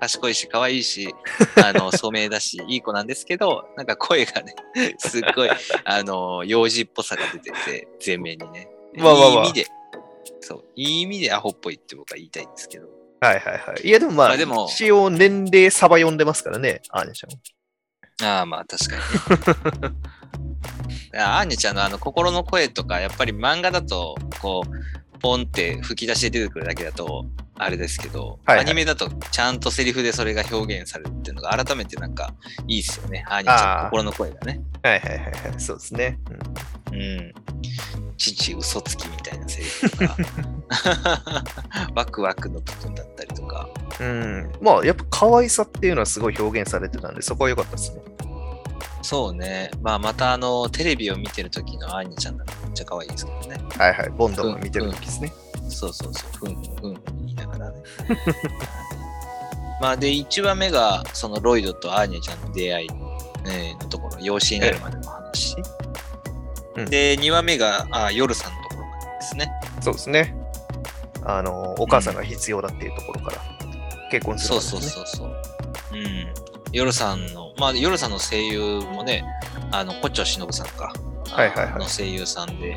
[0.00, 1.14] 賢いし、可愛いし、
[1.62, 4.54] あの、聡明だし、いい子なんですけど、なんか声がね、
[4.98, 5.50] すっごい、
[5.84, 8.68] あの、幼児っぽさが出てて、前面にね。
[8.94, 9.66] まあまあまあいい意味で、
[10.40, 12.88] そう、いい意味でアホっぽいって僕は言いたいんですけど。
[13.20, 13.86] はいはいはい。
[13.86, 18.26] いや、でもまあ、まあでも一応年齢サバ読んでますからね、アーニャちゃん。
[18.26, 19.96] ああ、まあ確かにね。
[21.20, 32.32] あアーニャちゃんのあの心の声とか、やっぱり漫画だと、こう、ポンって吹き出しで出てくるだけだと、あれですけど、はいはいアニメだとちゃんとセリフでそれが表現されるっていうのが改めてなんか
[32.66, 33.24] いいですよね。
[33.28, 34.60] アーニャちゃんのあー心の声がね。
[34.82, 36.18] はいはいはいはい、そうですね。
[36.30, 37.34] うんうん。
[38.16, 40.16] 父嘘つきみたいなセリフとか、
[41.94, 43.68] ワクワクの部分だったりとか、
[43.98, 48.02] うん、まあやっぱ可愛さっていうのはすごい表現されてたんでそこは良かったですね。
[49.02, 49.70] そうね。
[49.80, 53.56] まあまたあの、テレビを見てる時のアーニャちゃんだっちゃ可愛いですけどね。
[53.76, 55.32] はいはい、ボンドが見てる時ですね。
[55.68, 57.82] そうそうそう、ふんふんふんふん言いながらね。
[59.80, 62.88] まあで、1話目がそのロイドとアーニャちゃんの出会い、
[63.46, 65.56] えーのところ、養子になるまでの話。
[66.76, 69.50] うんで、2話目があ夜さんのところまでですね。
[69.80, 70.36] そうですね。
[71.24, 73.38] あの、お母さんが必要だっていうところから
[74.10, 75.02] 結婚するそうわけですね。
[75.02, 75.28] そうそう
[75.90, 75.98] そう。
[75.98, 76.34] うん。
[76.72, 79.24] 夜さんの、まあ夜さんの声優もね、
[79.72, 80.84] あの、古町忍さんか。
[80.84, 81.09] はいはいはいあ
[81.78, 82.76] の声優さんで、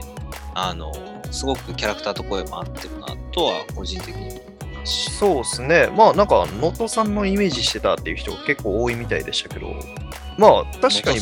[0.55, 0.91] あの、
[1.31, 5.11] すごくキャラクターと声も合ってるなとは、個人的に思いますし。
[5.11, 5.87] そうですね。
[5.95, 9.67] まあなんか、能登さんのイメージしてたっていう人が結構多いみたいでしたけど、
[10.37, 11.19] まあ確かに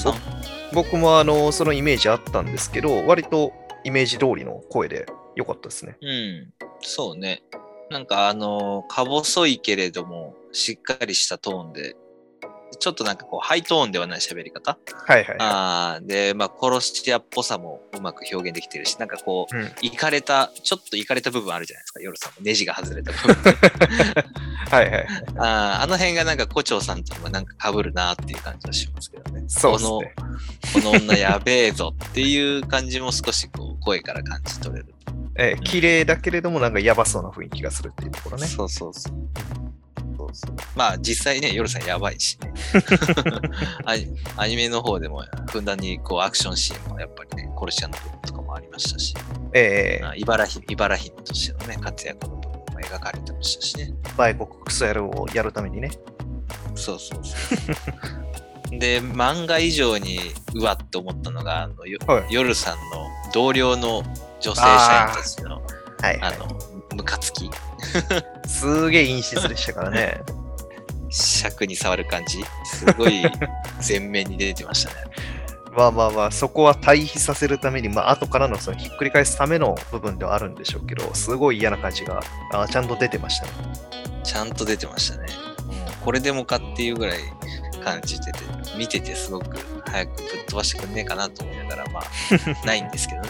[0.74, 3.52] 僕もあのそのイメージあったんですけど、割と
[3.84, 5.06] イメージ通りの声で
[5.36, 5.98] 良かったですね。
[6.02, 7.44] うん、そうね。
[7.90, 11.96] なんかあの、か細いけれども、しっかりしたトーンで、
[12.80, 14.78] ちょっとなんかこう、ハイトーンではない喋り方？
[15.08, 15.38] はいはいはい。
[15.40, 22.38] あーで、まあ、殺し屋っぽさもうまく表現できてるし、なんかこう、うんいかれた、ちょっといかれた部分あるじゃないですか、夜さんも。
[22.42, 23.36] ネジが外れた部分。
[24.72, 25.08] はいはい。
[25.38, 29.44] あーあの辺がなんか、胡蝶さんともなんか被るなっていう感じはしますけどね。
[29.48, 30.16] そうですね。
[30.74, 34.94] この、この女やべえぞっていう感じも少しこう、声から感じ取れる。
[35.36, 38.48] えー綺麗だけれどもなんかやばそうな雰囲気がするっていうところね。
[38.48, 39.14] そうそうそう。
[40.18, 42.54] そうそうまあ実際ね、夜さんやばいしね。
[43.86, 49.14] アニアニメの方でもふんだんにこうアクションシーンもやっぱりね、殺し屋の部分とかもありましたし、
[49.54, 53.94] えーあ茨城茨城としてのね、活躍の部分も描かれてましたしね。
[54.18, 55.92] 売国クソ野郎をやるためにね。
[56.76, 57.36] そうそうそ
[58.76, 58.80] う。
[58.80, 60.20] で、漫画以上に
[60.56, 64.04] うわって思ったのが、あのよはい夜さんの同僚の
[64.40, 65.62] 女性社員たちの
[66.02, 66.34] はいはい。
[66.36, 66.48] あの、
[66.96, 67.50] ムカつき、
[68.46, 70.22] すげえ陰湿でしたからね。
[71.10, 73.24] 尺に触る感じ、すごい
[73.86, 74.96] 前面に出てましたね。
[75.76, 82.22] まあまあまあ、そこは対比させるために、まあ後からのそのひっくり返すための部分ではあるんでしょうけど、すごい嫌な感じが
[82.54, 83.52] あちゃんと出てましたね。
[84.24, 85.28] ちゃんと出てましたね。
[86.04, 87.20] これでもかっていうぐらい
[87.84, 88.40] 感じてて、
[88.78, 92.04] 見ててすごく早くぶっ飛ばしてくんねえかなと思いながら、まあ、
[92.66, 93.30] ないんですけどね。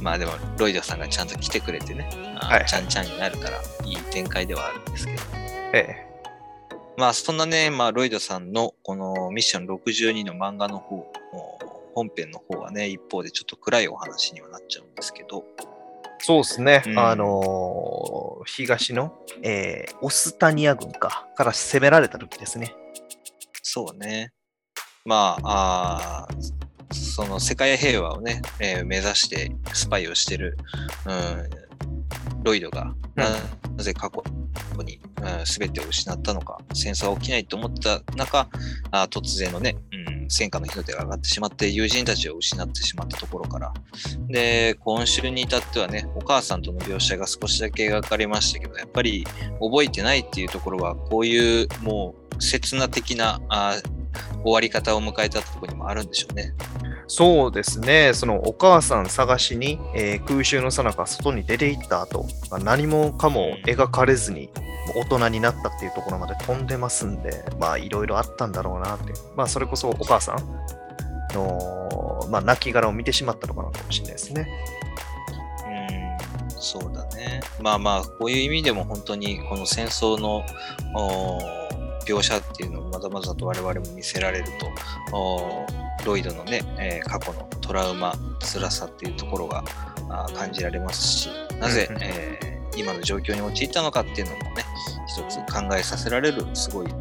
[0.00, 2.08] まあでも、ロイドさんがちゃんと来てくれてね、
[2.40, 5.22] あはいはいちゃんちゃんになるから、いい展開ではあるんですけど。
[5.72, 6.06] え
[6.96, 11.10] まあ、そんなね、まあ、ロイドさんのこのミッション62の漫画の方、
[11.94, 15.62] 本編の方はね、一方でちょっと暗いお話にはなっちゃうんですけど、え
[16.18, 16.82] そうですね。
[16.86, 22.74] うんあのー東の、えーオスタニア軍か、から攻められた時ですね。
[23.62, 24.32] そうね。
[25.04, 30.56] まあ、あーその世界平和をね、えー目指してスパイをしてる、
[31.06, 33.24] うん、ロイドが、な
[33.76, 34.22] なぜ過去
[34.82, 38.48] に、うん、全てを失ったのか、戦争は起きないと思った中、
[38.90, 43.72] あー突然のね、うん、戦火の火の手が上がってしまって、友人たちを失ってしまったところから、
[44.28, 49.24] で、今週に至ってはね、お母さんとの描写が少しだけ描かれましたけど、やっぱり
[49.60, 53.99] 覚えてないっていうところは、こういうもう刹那的なあー
[54.42, 56.54] 終わり方を迎えたところにもあるんでしょうね。
[57.06, 58.12] そうですね。
[58.14, 64.50] そのお母さん探しに、えー空襲の最中外に出て行った後、まあ何もかも描かれずに
[64.94, 69.12] 大人になったっていうところまで飛んでますんで、まあいろいろあったんだろうなって。
[69.36, 70.36] まあそれこそお母さん
[71.34, 74.48] の、まあ亡骸を見てしまったのかなかもしれないですね。
[75.66, 77.40] うん、そうだね。
[77.60, 80.44] まあまあ、こういう意味でも本当にこの戦争の
[82.14, 84.44] おー描写っていうのをまだまだと我々も見せられる
[85.10, 85.66] と、
[86.04, 89.64] ロイドのね、えー過去のトラウマ、辛さっていうところが
[90.34, 94.64] 感じられますし、なぜ、えー今の状況に陥ったのかっていうのもね、
[95.08, 96.98] 一つ考えさせられる、すごい、うん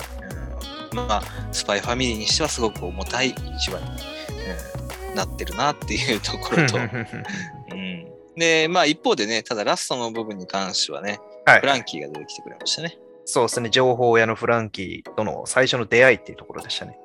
[0.93, 8.07] まあ、スパイファミリーにしてはすごく重たい一話に、うんなってるなっていうところと、うん。
[8.35, 11.59] で、まあ一方でね、ただラストの部分に関してはね、はい。
[11.59, 12.97] フランキーが出てきてくれましたね。
[13.31, 13.69] そうですね。
[13.69, 16.97] 情報屋のフランキーとの最初の出会いっていうところでしたね。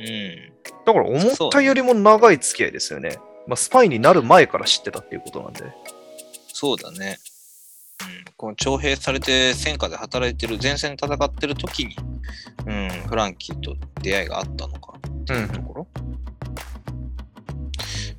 [0.00, 0.52] うん。
[0.86, 3.18] だから思ったよりも長い付き合いですよね。
[3.46, 5.64] まあ、スパイになる前から知ってたっていうことなんで。
[6.54, 7.18] そうだね。
[8.00, 11.96] うん、この徴兵されて戦火で働いてる、前線で戦ってる時に、
[12.66, 15.86] うん、フランキーと出会いがあったのかっていうところ。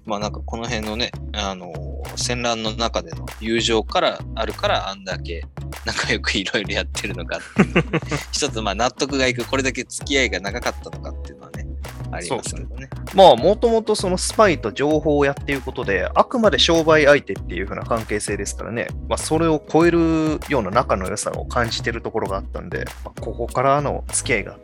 [0.06, 5.46] まあなんかこの辺のね、あのー戦乱の中での友情からあるからあんだけ
[5.86, 8.00] 仲良くいろいろやってるのかっていうね
[8.32, 11.66] 一つまあ納得がいくこれだけ付き合いが長かったのかっていうのはね
[12.12, 12.90] ありますけどね。
[13.16, 24.58] まあ、もともとそのスパイと情報屋っていうことで、あくまで商売相手っていう風な関係性ですからね、まあ、それを超えるような仲の良さを感じてるところがあったんで、まあ、ここからの付き合いが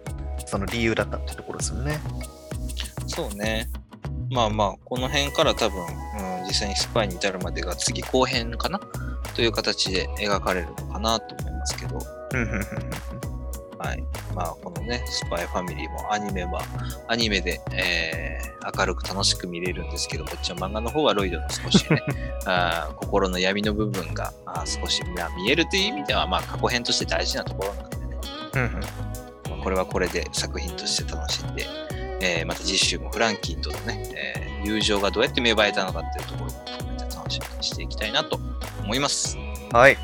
[0.45, 1.99] その理由だったってところですよね。
[3.07, 3.67] そうね。
[4.31, 8.79] まあまあ、この辺から多分、うん、実際にスパイに至るまでが次後編かな？
[9.35, 11.97] という形で描かれるのかなと思いますけど、
[13.79, 14.03] はい。
[14.35, 16.61] まあ、このね、スパイファミリーもアニメは、
[17.07, 22.03] アニメで、えー明るく楽しく見れるんですけど、こっちの漫画の方はロイドの少しね、
[22.45, 28.17] あー心の闇の部分があー少しまあ見えるという意味では、まあ、過去編として大事なところなんでね、
[28.55, 28.71] うんうん。
[28.73, 28.79] ま
[29.61, 31.65] あこれはこれで作品として楽しんで、
[32.21, 38.39] えーまた次週もフランキーとのね、えー友情がどうやって芽生えたのかっていうところも含めて楽しみにしていきたいなと
[38.83, 39.37] 思います。
[39.71, 39.97] はい。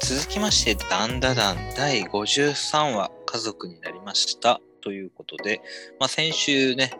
[0.00, 4.60] 続きまして、ダンダダン第53話、家族になりました。
[4.80, 5.60] ということで、
[5.98, 6.92] まあ、先週ね、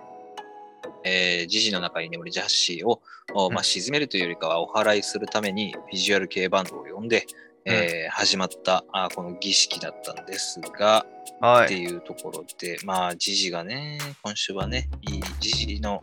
[1.04, 3.00] えー、ジジの中に眠るジャッシーを、
[3.32, 7.26] おまあ、沈めるというよりかはお祓いするためにビジュアル系バンドを呼んで、
[7.66, 11.04] えー始まったあこの儀式だったんですが、
[11.40, 11.64] はい。
[11.66, 16.00] っていうところで、まあ、ジジがね、今週はね、いいジジの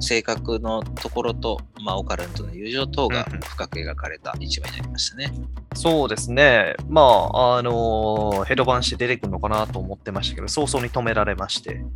[0.00, 5.32] 性格のところと、まあ、オカルンとの友情等が深く描かれた一話になりましたね。
[5.74, 6.74] そうですね。
[6.88, 11.74] まあ、あのーヘドバンして出てくるのかなと思ってましたけど、早々に止められまして。
[11.74, 11.86] うん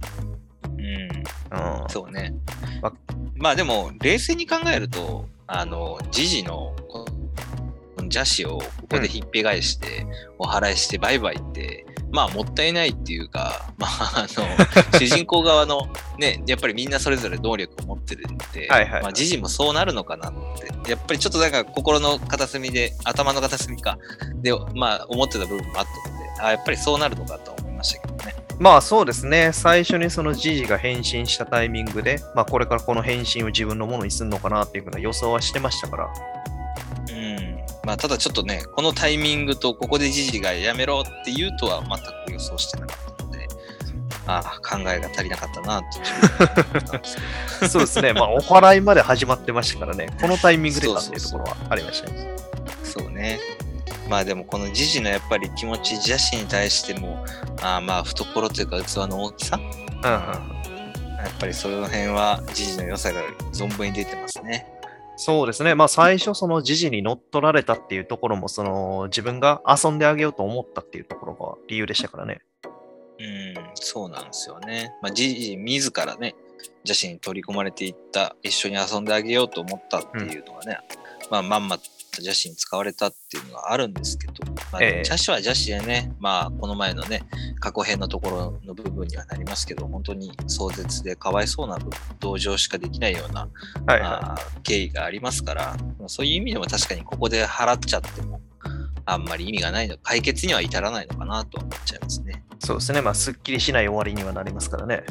[0.71, 1.89] うん。
[1.89, 2.35] そうね。
[2.83, 2.93] ま
[3.37, 7.00] まあでも、冷静に考えると、あの、ジジのこの
[8.11, 10.07] 邪視をここでひっぺ返して、
[10.39, 14.47] お祓いしてバイバイって、まあもったいないっていうか、まああの、
[14.99, 15.89] 主人公側の
[16.19, 20.33] ね、やっぱりみんなそれぞれ能力を持ってるんで、はいはいはいまあジジもそうなるのかなっ
[20.85, 23.99] て、やっぱりちょっとなんか心の片隅で、頭の片隅か、
[24.43, 28.35] で、まあ思ってた部分もあったので、あやっぱりそうなるのかと思いましたけどね。
[28.59, 29.53] まあそうですね。
[29.53, 36.11] 最初にそのジジが変身したタイミングで、まあこれからこの変身を自分のものにするのかなっていうふうな予想はしてましたから。
[37.11, 43.49] うんまあ、ただちょっとね、このタイミングとここでジジがやめろって言うとは全く予想してなかったので、
[44.27, 45.81] ああ、考えが足りなかったな
[47.61, 48.13] とそうですね。
[48.13, 50.09] まあお祓いまで始まってましたからね。
[50.21, 52.37] このタイミングでかっていうところはありましたね。
[52.85, 53.41] ど、そうね。
[54.09, 57.25] まあでもこのジジのやっぱり気持ち、ジャシに対しても、
[57.63, 59.71] ああまあ懐というか器の大きさ、うんうん。
[60.05, 63.23] やっぱりその辺はジジの良さが
[63.53, 64.67] 存分に出てますね。
[65.23, 65.75] そうですね。
[65.75, 72.41] まあ最初その時事に乗っ取られたっていうところも、その自分が遊んであげようと思ったっていうところが理由でしたからね。
[73.19, 74.95] うん、そうなんですよね。
[75.03, 76.35] まあ、時事自らね、
[76.85, 80.79] 女子に取り込まれていった、一緒に遊んであげようと思ったっていうのがね、
[81.31, 81.79] まあ、まんま
[82.11, 84.33] とジャシに使われたっていうのがあるんですけど、
[84.73, 87.23] まあ、でもええジャシはジャシでね、まあ、この前のね、
[87.61, 93.49] 過去編のところの部分にはなりますけど、本当に壮絶でかわいそうな部分、同情しかできないような、
[93.87, 98.41] はいはまあ経緯がありますから、まあそういう意味でも確かにここで払っちゃっても、
[99.07, 102.45] あんまり意味がないの、解決には至らないのかなとは思っちゃいますね。
[102.61, 102.67] い。
[102.67, 103.01] そうですね。
[103.01, 105.05] まあすっきりしない終わりにはなりますからね。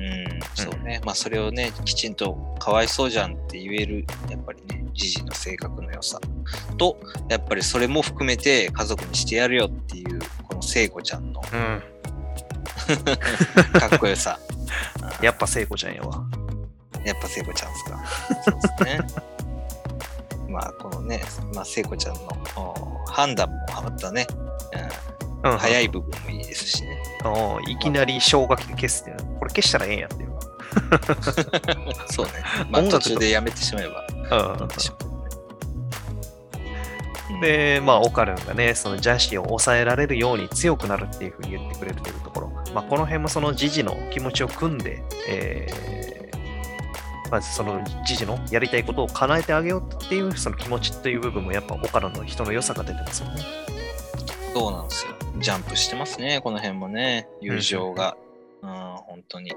[0.00, 1.00] うん、そうね。
[1.04, 6.18] まあ、それをね、きちんとかわいそうじゃんって言える、やっぱりね、ジジの性格の良さ
[6.78, 6.98] と、
[7.28, 11.82] やっぱりそれも含めて家族にしてやるよっていう、この聖子ちゃんのうん。
[13.78, 14.38] かっこよさ。
[15.20, 16.24] やっぱ聖子ちゃんやわ。
[17.04, 18.04] やっぱ聖子ちゃんですか。
[18.44, 19.00] そうですね。
[20.48, 21.20] まあ、このね、
[21.54, 22.20] まあ、聖子ちゃんの
[22.56, 24.26] お判断もはまったね、
[25.22, 25.29] うん。
[25.42, 25.84] うん、早い。
[25.84, 27.02] い部分もいいですしね。
[27.68, 30.30] いきなり消火器で消すっていうのこれ消したらええんやっていう。
[32.12, 32.32] そうね。
[32.70, 34.06] まあ、途中でやめてしまえば
[37.40, 42.48] でまあ、オカルンがね、そのジャシを抑えられるように強くなるっていうふうに言ってくれるというところ。
[42.74, 45.90] まあ、この辺もそのジジの気持ちを組んで、えー
[47.30, 53.42] まずそのジジのやりたいことを叶えてあげようっていうその気持ちっていう部分もやっぱオカルンの人の良さが出てますよね。
[54.54, 55.14] そうなんですよ。
[55.38, 57.28] ジャンプしてますね、この辺もね。
[57.40, 58.16] 友情が。
[58.62, 59.52] うん、本当に。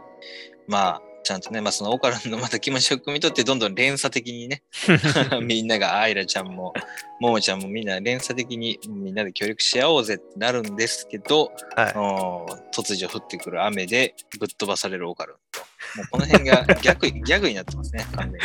[0.68, 4.62] まあ、ちゃんとね、まあそのオカランの また気持ちを汲み取って、どんどん連鎖的にね、
[5.42, 6.74] みんなが、アイラちゃんも、
[7.20, 11.94] モモちゃんもみんな連鎖的にみんなで協力し合おうぜってなるんですけど、はい。
[11.96, 15.62] お突如降ってくる雨でぶっ飛ばされるオカルンと。
[15.96, 18.40] もうこの辺が逆 ギャグになってますね、完全に。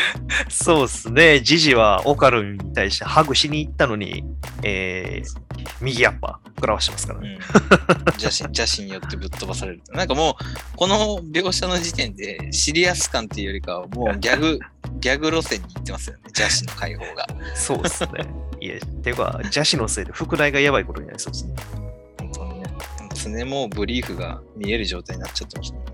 [0.49, 1.41] そうですね。
[1.41, 4.25] ジジはオカルンに対してハグしに行ったのに、
[4.63, 5.41] えー、
[5.81, 7.29] 右アッパー食らわしてますからね。
[7.29, 9.83] うん、邪心邪心によってぶっ飛ばされる。
[9.93, 14.59] なんかもう、この描写の時点でシリアス感っていうよりかは、もう ギャグ、
[15.01, 17.27] ギャグ路線に行ってますよね、邪心の解放が。
[17.55, 18.11] そうですね。
[18.61, 21.55] いや、ていうか、ジャシのせいで副題がやばいことになりそうですね。
[23.29, 23.45] 本当にね。
[23.45, 25.93] 常もブリーフが見える状態になっちゃってましたもんね。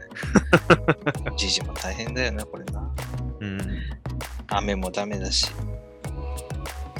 [1.36, 2.90] ジジも大変だよな、これな。
[3.40, 3.60] うん。
[4.48, 5.50] 雨もダメだし。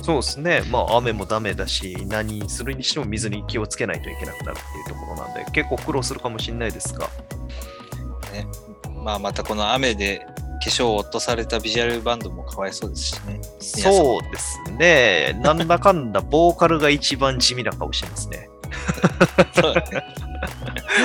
[0.03, 0.62] そうですね。
[0.70, 7.09] まあ、雨もダメだし、何するにしても水に気をつけないといけなくなるっていうところなんで、結構苦労するかもしれないですが、
[8.32, 8.47] ね。
[9.03, 10.26] まあまたこの雨で
[10.64, 13.41] 化粧を落とされたビジュアルバンドもかわいそうですしね。
[13.61, 15.39] そうですね。
[15.43, 18.49] なんだかんだ、ボーカルが一番地味な顔してますね。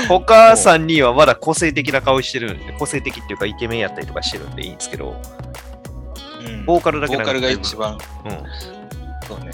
[0.07, 5.16] 他3人はまだ個性的な顔してるんで、個性的っていうかイケメンやったりとかしてるんでいいんですけど、
[6.45, 7.97] うん、ボーカルだけボーカルが一番、うん。
[9.28, 9.51] そうね、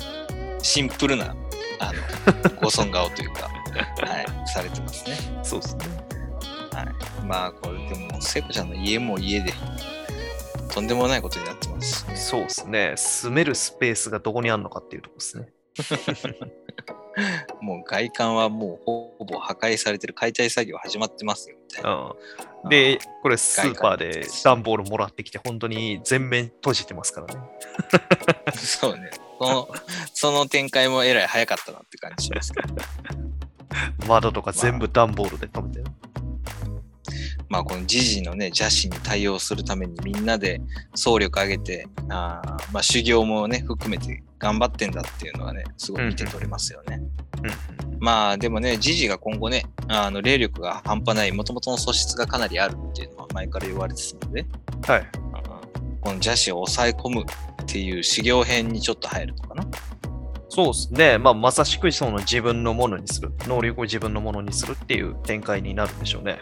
[0.62, 1.36] シンプルな、
[1.80, 5.18] あの、 ご尊顔というか、はい、されてますね。
[5.44, 5.86] そうですね。
[7.26, 9.54] まあ、これでも、聖子ちゃんの家も家で、
[10.74, 12.16] とんでもないことになってます、ね。
[12.16, 12.94] そうですね。
[12.96, 15.48] 住めるスペースがどこにあるのかっていうとこですね。
[17.62, 22.14] もう外観はもうほぼ破壊されてる解体作業始まってますよ、みたいな。
[22.64, 27.42] うん、で、これスーパーで段ボールもらってきて、本当に全面閉じてますからね。
[28.56, 29.12] そうね。
[29.40, 29.70] その、
[30.14, 32.76] その展開もえらい早かったなって感じしますけど。
[34.08, 35.86] 窓とか全部段ボールで止めてる。
[35.86, 40.62] まあ、この時事のね、邪視に対応するためにみんなで
[40.94, 47.02] 総力上げて、あーまあ、修行もね、含めて頑張ってんだっていうのはね、すごい見て取れますよね。
[47.44, 54.46] うんまあ、でもね、時事が今後ね、あの霊力が半端ない、もともとの素質がかなりあるっていうのは前から言われてたので、
[54.86, 55.08] はい。
[56.02, 59.66] この邪視を抑え込むっていう修行編にちょっと入るのかな。
[60.56, 61.18] そうですね。
[61.18, 63.30] まあ、まさしくその自分のものにする。
[63.40, 66.40] 能力を自分のものにするっていう展開になるんでしょうね。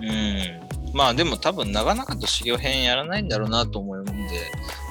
[0.00, 0.94] うん。
[0.96, 4.12] まあでも多分長々と修行編やらないんだろうなと思うんで、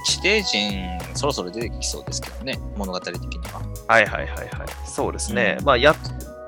[0.06, 3.62] 地底人そろそろ出てきそうですけどね、物語的には。
[3.88, 4.50] はいはいはいはい。
[4.86, 5.56] そうですね。
[5.60, 5.96] うんまあ、や、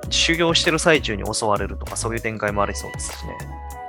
[0.10, 3.38] 修行してる最中に襲われるとか、そういう展開もありそうですしね。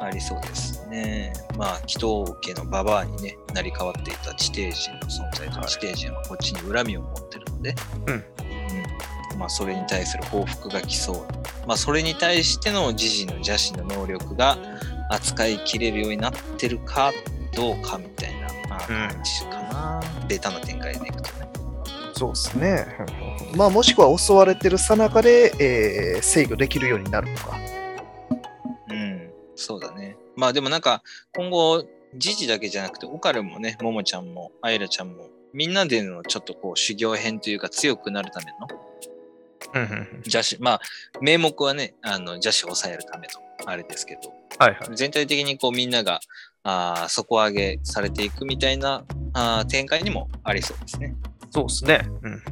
[0.00, 1.32] ありそうですね。
[1.56, 7.74] まあ、祈祷家のババアにね、成り代わっていた地底人の存在とはい地底人はこっちに恨みを持ってるので、
[8.06, 8.24] うんうん
[9.38, 11.16] まあ、それに対する報復が来そう。
[11.66, 14.58] まあ、それに対しての時事の邪視の能力が
[15.10, 17.12] 扱いきれるようになってるか
[17.54, 18.48] どうかみたいな、
[18.78, 20.00] 感じかな。
[20.28, 21.48] ベタな展開でいくとね。
[22.14, 22.86] そうですね。
[23.56, 27.58] まあ、もしくは襲われてるさなかで、えー制御できるようになるとか。
[28.90, 30.16] うん、そうだね。
[30.36, 31.02] まあでもなんか
[31.34, 31.84] 今後、
[32.16, 38.68] ジジだけじゃなくて、オカルもね、ももちゃんも、アイラちゃんも、みんなでのちょっとこう修行編というか強くなるための
[40.24, 40.80] 邪視、まあ
[41.20, 43.34] 名目はね、あの邪視を抑えるための
[43.66, 44.96] あれですけど、はいはい。
[44.96, 46.20] 全体的にこうみんなが
[46.62, 51.14] あー底上げされていくみたいなあー展開にもありそうですね。
[51.50, 52.08] そうですね。
[52.22, 52.42] うん、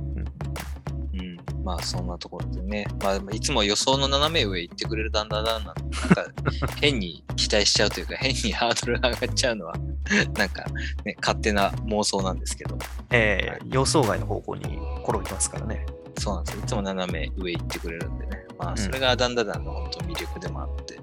[1.66, 6.24] まあそんなところでね、まあ、いつも予想の斜め上行ってくれるダンダダンなんなんか
[6.80, 9.74] 変に期待しちゃうというか変にハードルが上がっちゃうのは
[10.38, 10.64] なんか
[11.04, 12.78] ね勝手な妄想なんですけど。
[13.10, 15.84] えー予想外の方向に転びますからね。
[16.18, 16.62] そうなんですよ。
[16.62, 18.46] いつも斜め上行ってくれるんでね。
[18.58, 18.72] まうん。
[18.74, 20.98] あそれがダンダダンの本当魅力でもあって、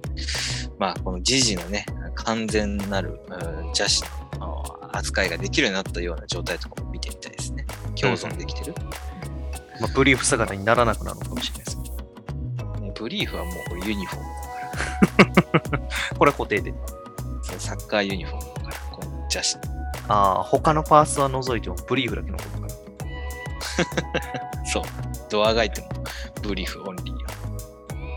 [0.79, 1.85] まあこの時事のね
[2.15, 4.03] 完全なるうん邪視
[4.39, 7.65] のあ扱いができるようになったような状態とかも見てみたいですね。
[7.99, 8.73] 共存できてる、
[9.79, 11.77] まあ、ブリーフ姿にならなくなるのかもしれないです。
[11.77, 14.33] ねブリーフはもうユニフォーム
[15.17, 15.79] だから
[16.17, 16.73] これは固定で。
[17.59, 19.57] サッカーユニフォームだから、この邪視。
[20.07, 22.67] ああ、他のパーツは除いてもブリーフだけのことかな。
[24.65, 24.83] そう。
[25.29, 25.89] ドアがいても
[26.41, 27.27] ブリーフオンリーよ。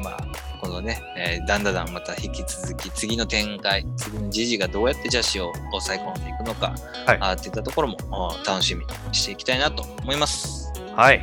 [0.03, 0.19] まあ、
[0.61, 6.75] このね、えーだんだんまた引き続き次の展開、次の時事がどうやって邪視を抑え込んでいくのか、
[7.07, 7.97] はいあーっていったところも
[8.47, 10.66] 楽しみにしていきたいなと思います。
[10.97, 11.20] はい。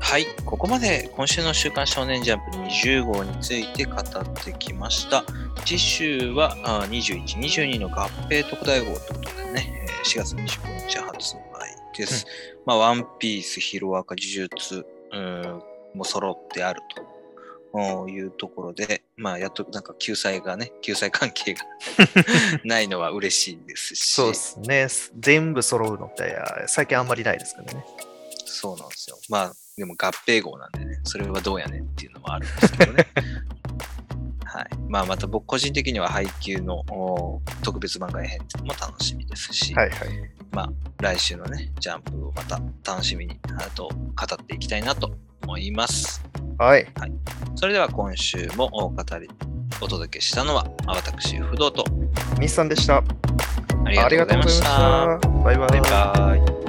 [0.00, 4.02] はい、ここまで今週の週刊少年ジャンプ20号について語っ
[4.42, 5.22] てきました。
[5.66, 12.26] 次週はあー21、22の合併特大号ということでね、えー4月25日発売です。
[12.64, 15.62] まあ、ワンピース、ヒロアカ、呪術、うーん、
[15.94, 17.02] も揃ってあると
[18.08, 21.64] いうところで、まあ、やっとなんか救済がね、救済関係が
[22.64, 24.86] ないのは嬉しいですし、そうですね。
[25.18, 27.84] 全部揃うのって最近あんまりないですからね。
[28.44, 29.18] そうなんですよ。
[29.28, 33.06] まあ、でも合併号なんでね、それはどうやねんっていうのもあるんですけどね。
[34.44, 34.68] はい。
[34.88, 40.08] まあ、また僕個人的には配給のお特別番外編っていうのも楽しみですし、はいはい。
[40.52, 45.12] まあ、来週のね、ジャンプをまた楽しみに、あと語っていきたいなと
[45.44, 46.24] 思います。
[46.58, 46.86] はい。
[47.54, 49.28] それでは今週もお語り、
[49.80, 51.84] お届けしたのは、私、不動と、
[52.38, 53.02] ミスさんでした。
[53.84, 55.18] ありがとうございました。
[55.44, 55.68] バイバイ。
[55.68, 56.63] バイバイ。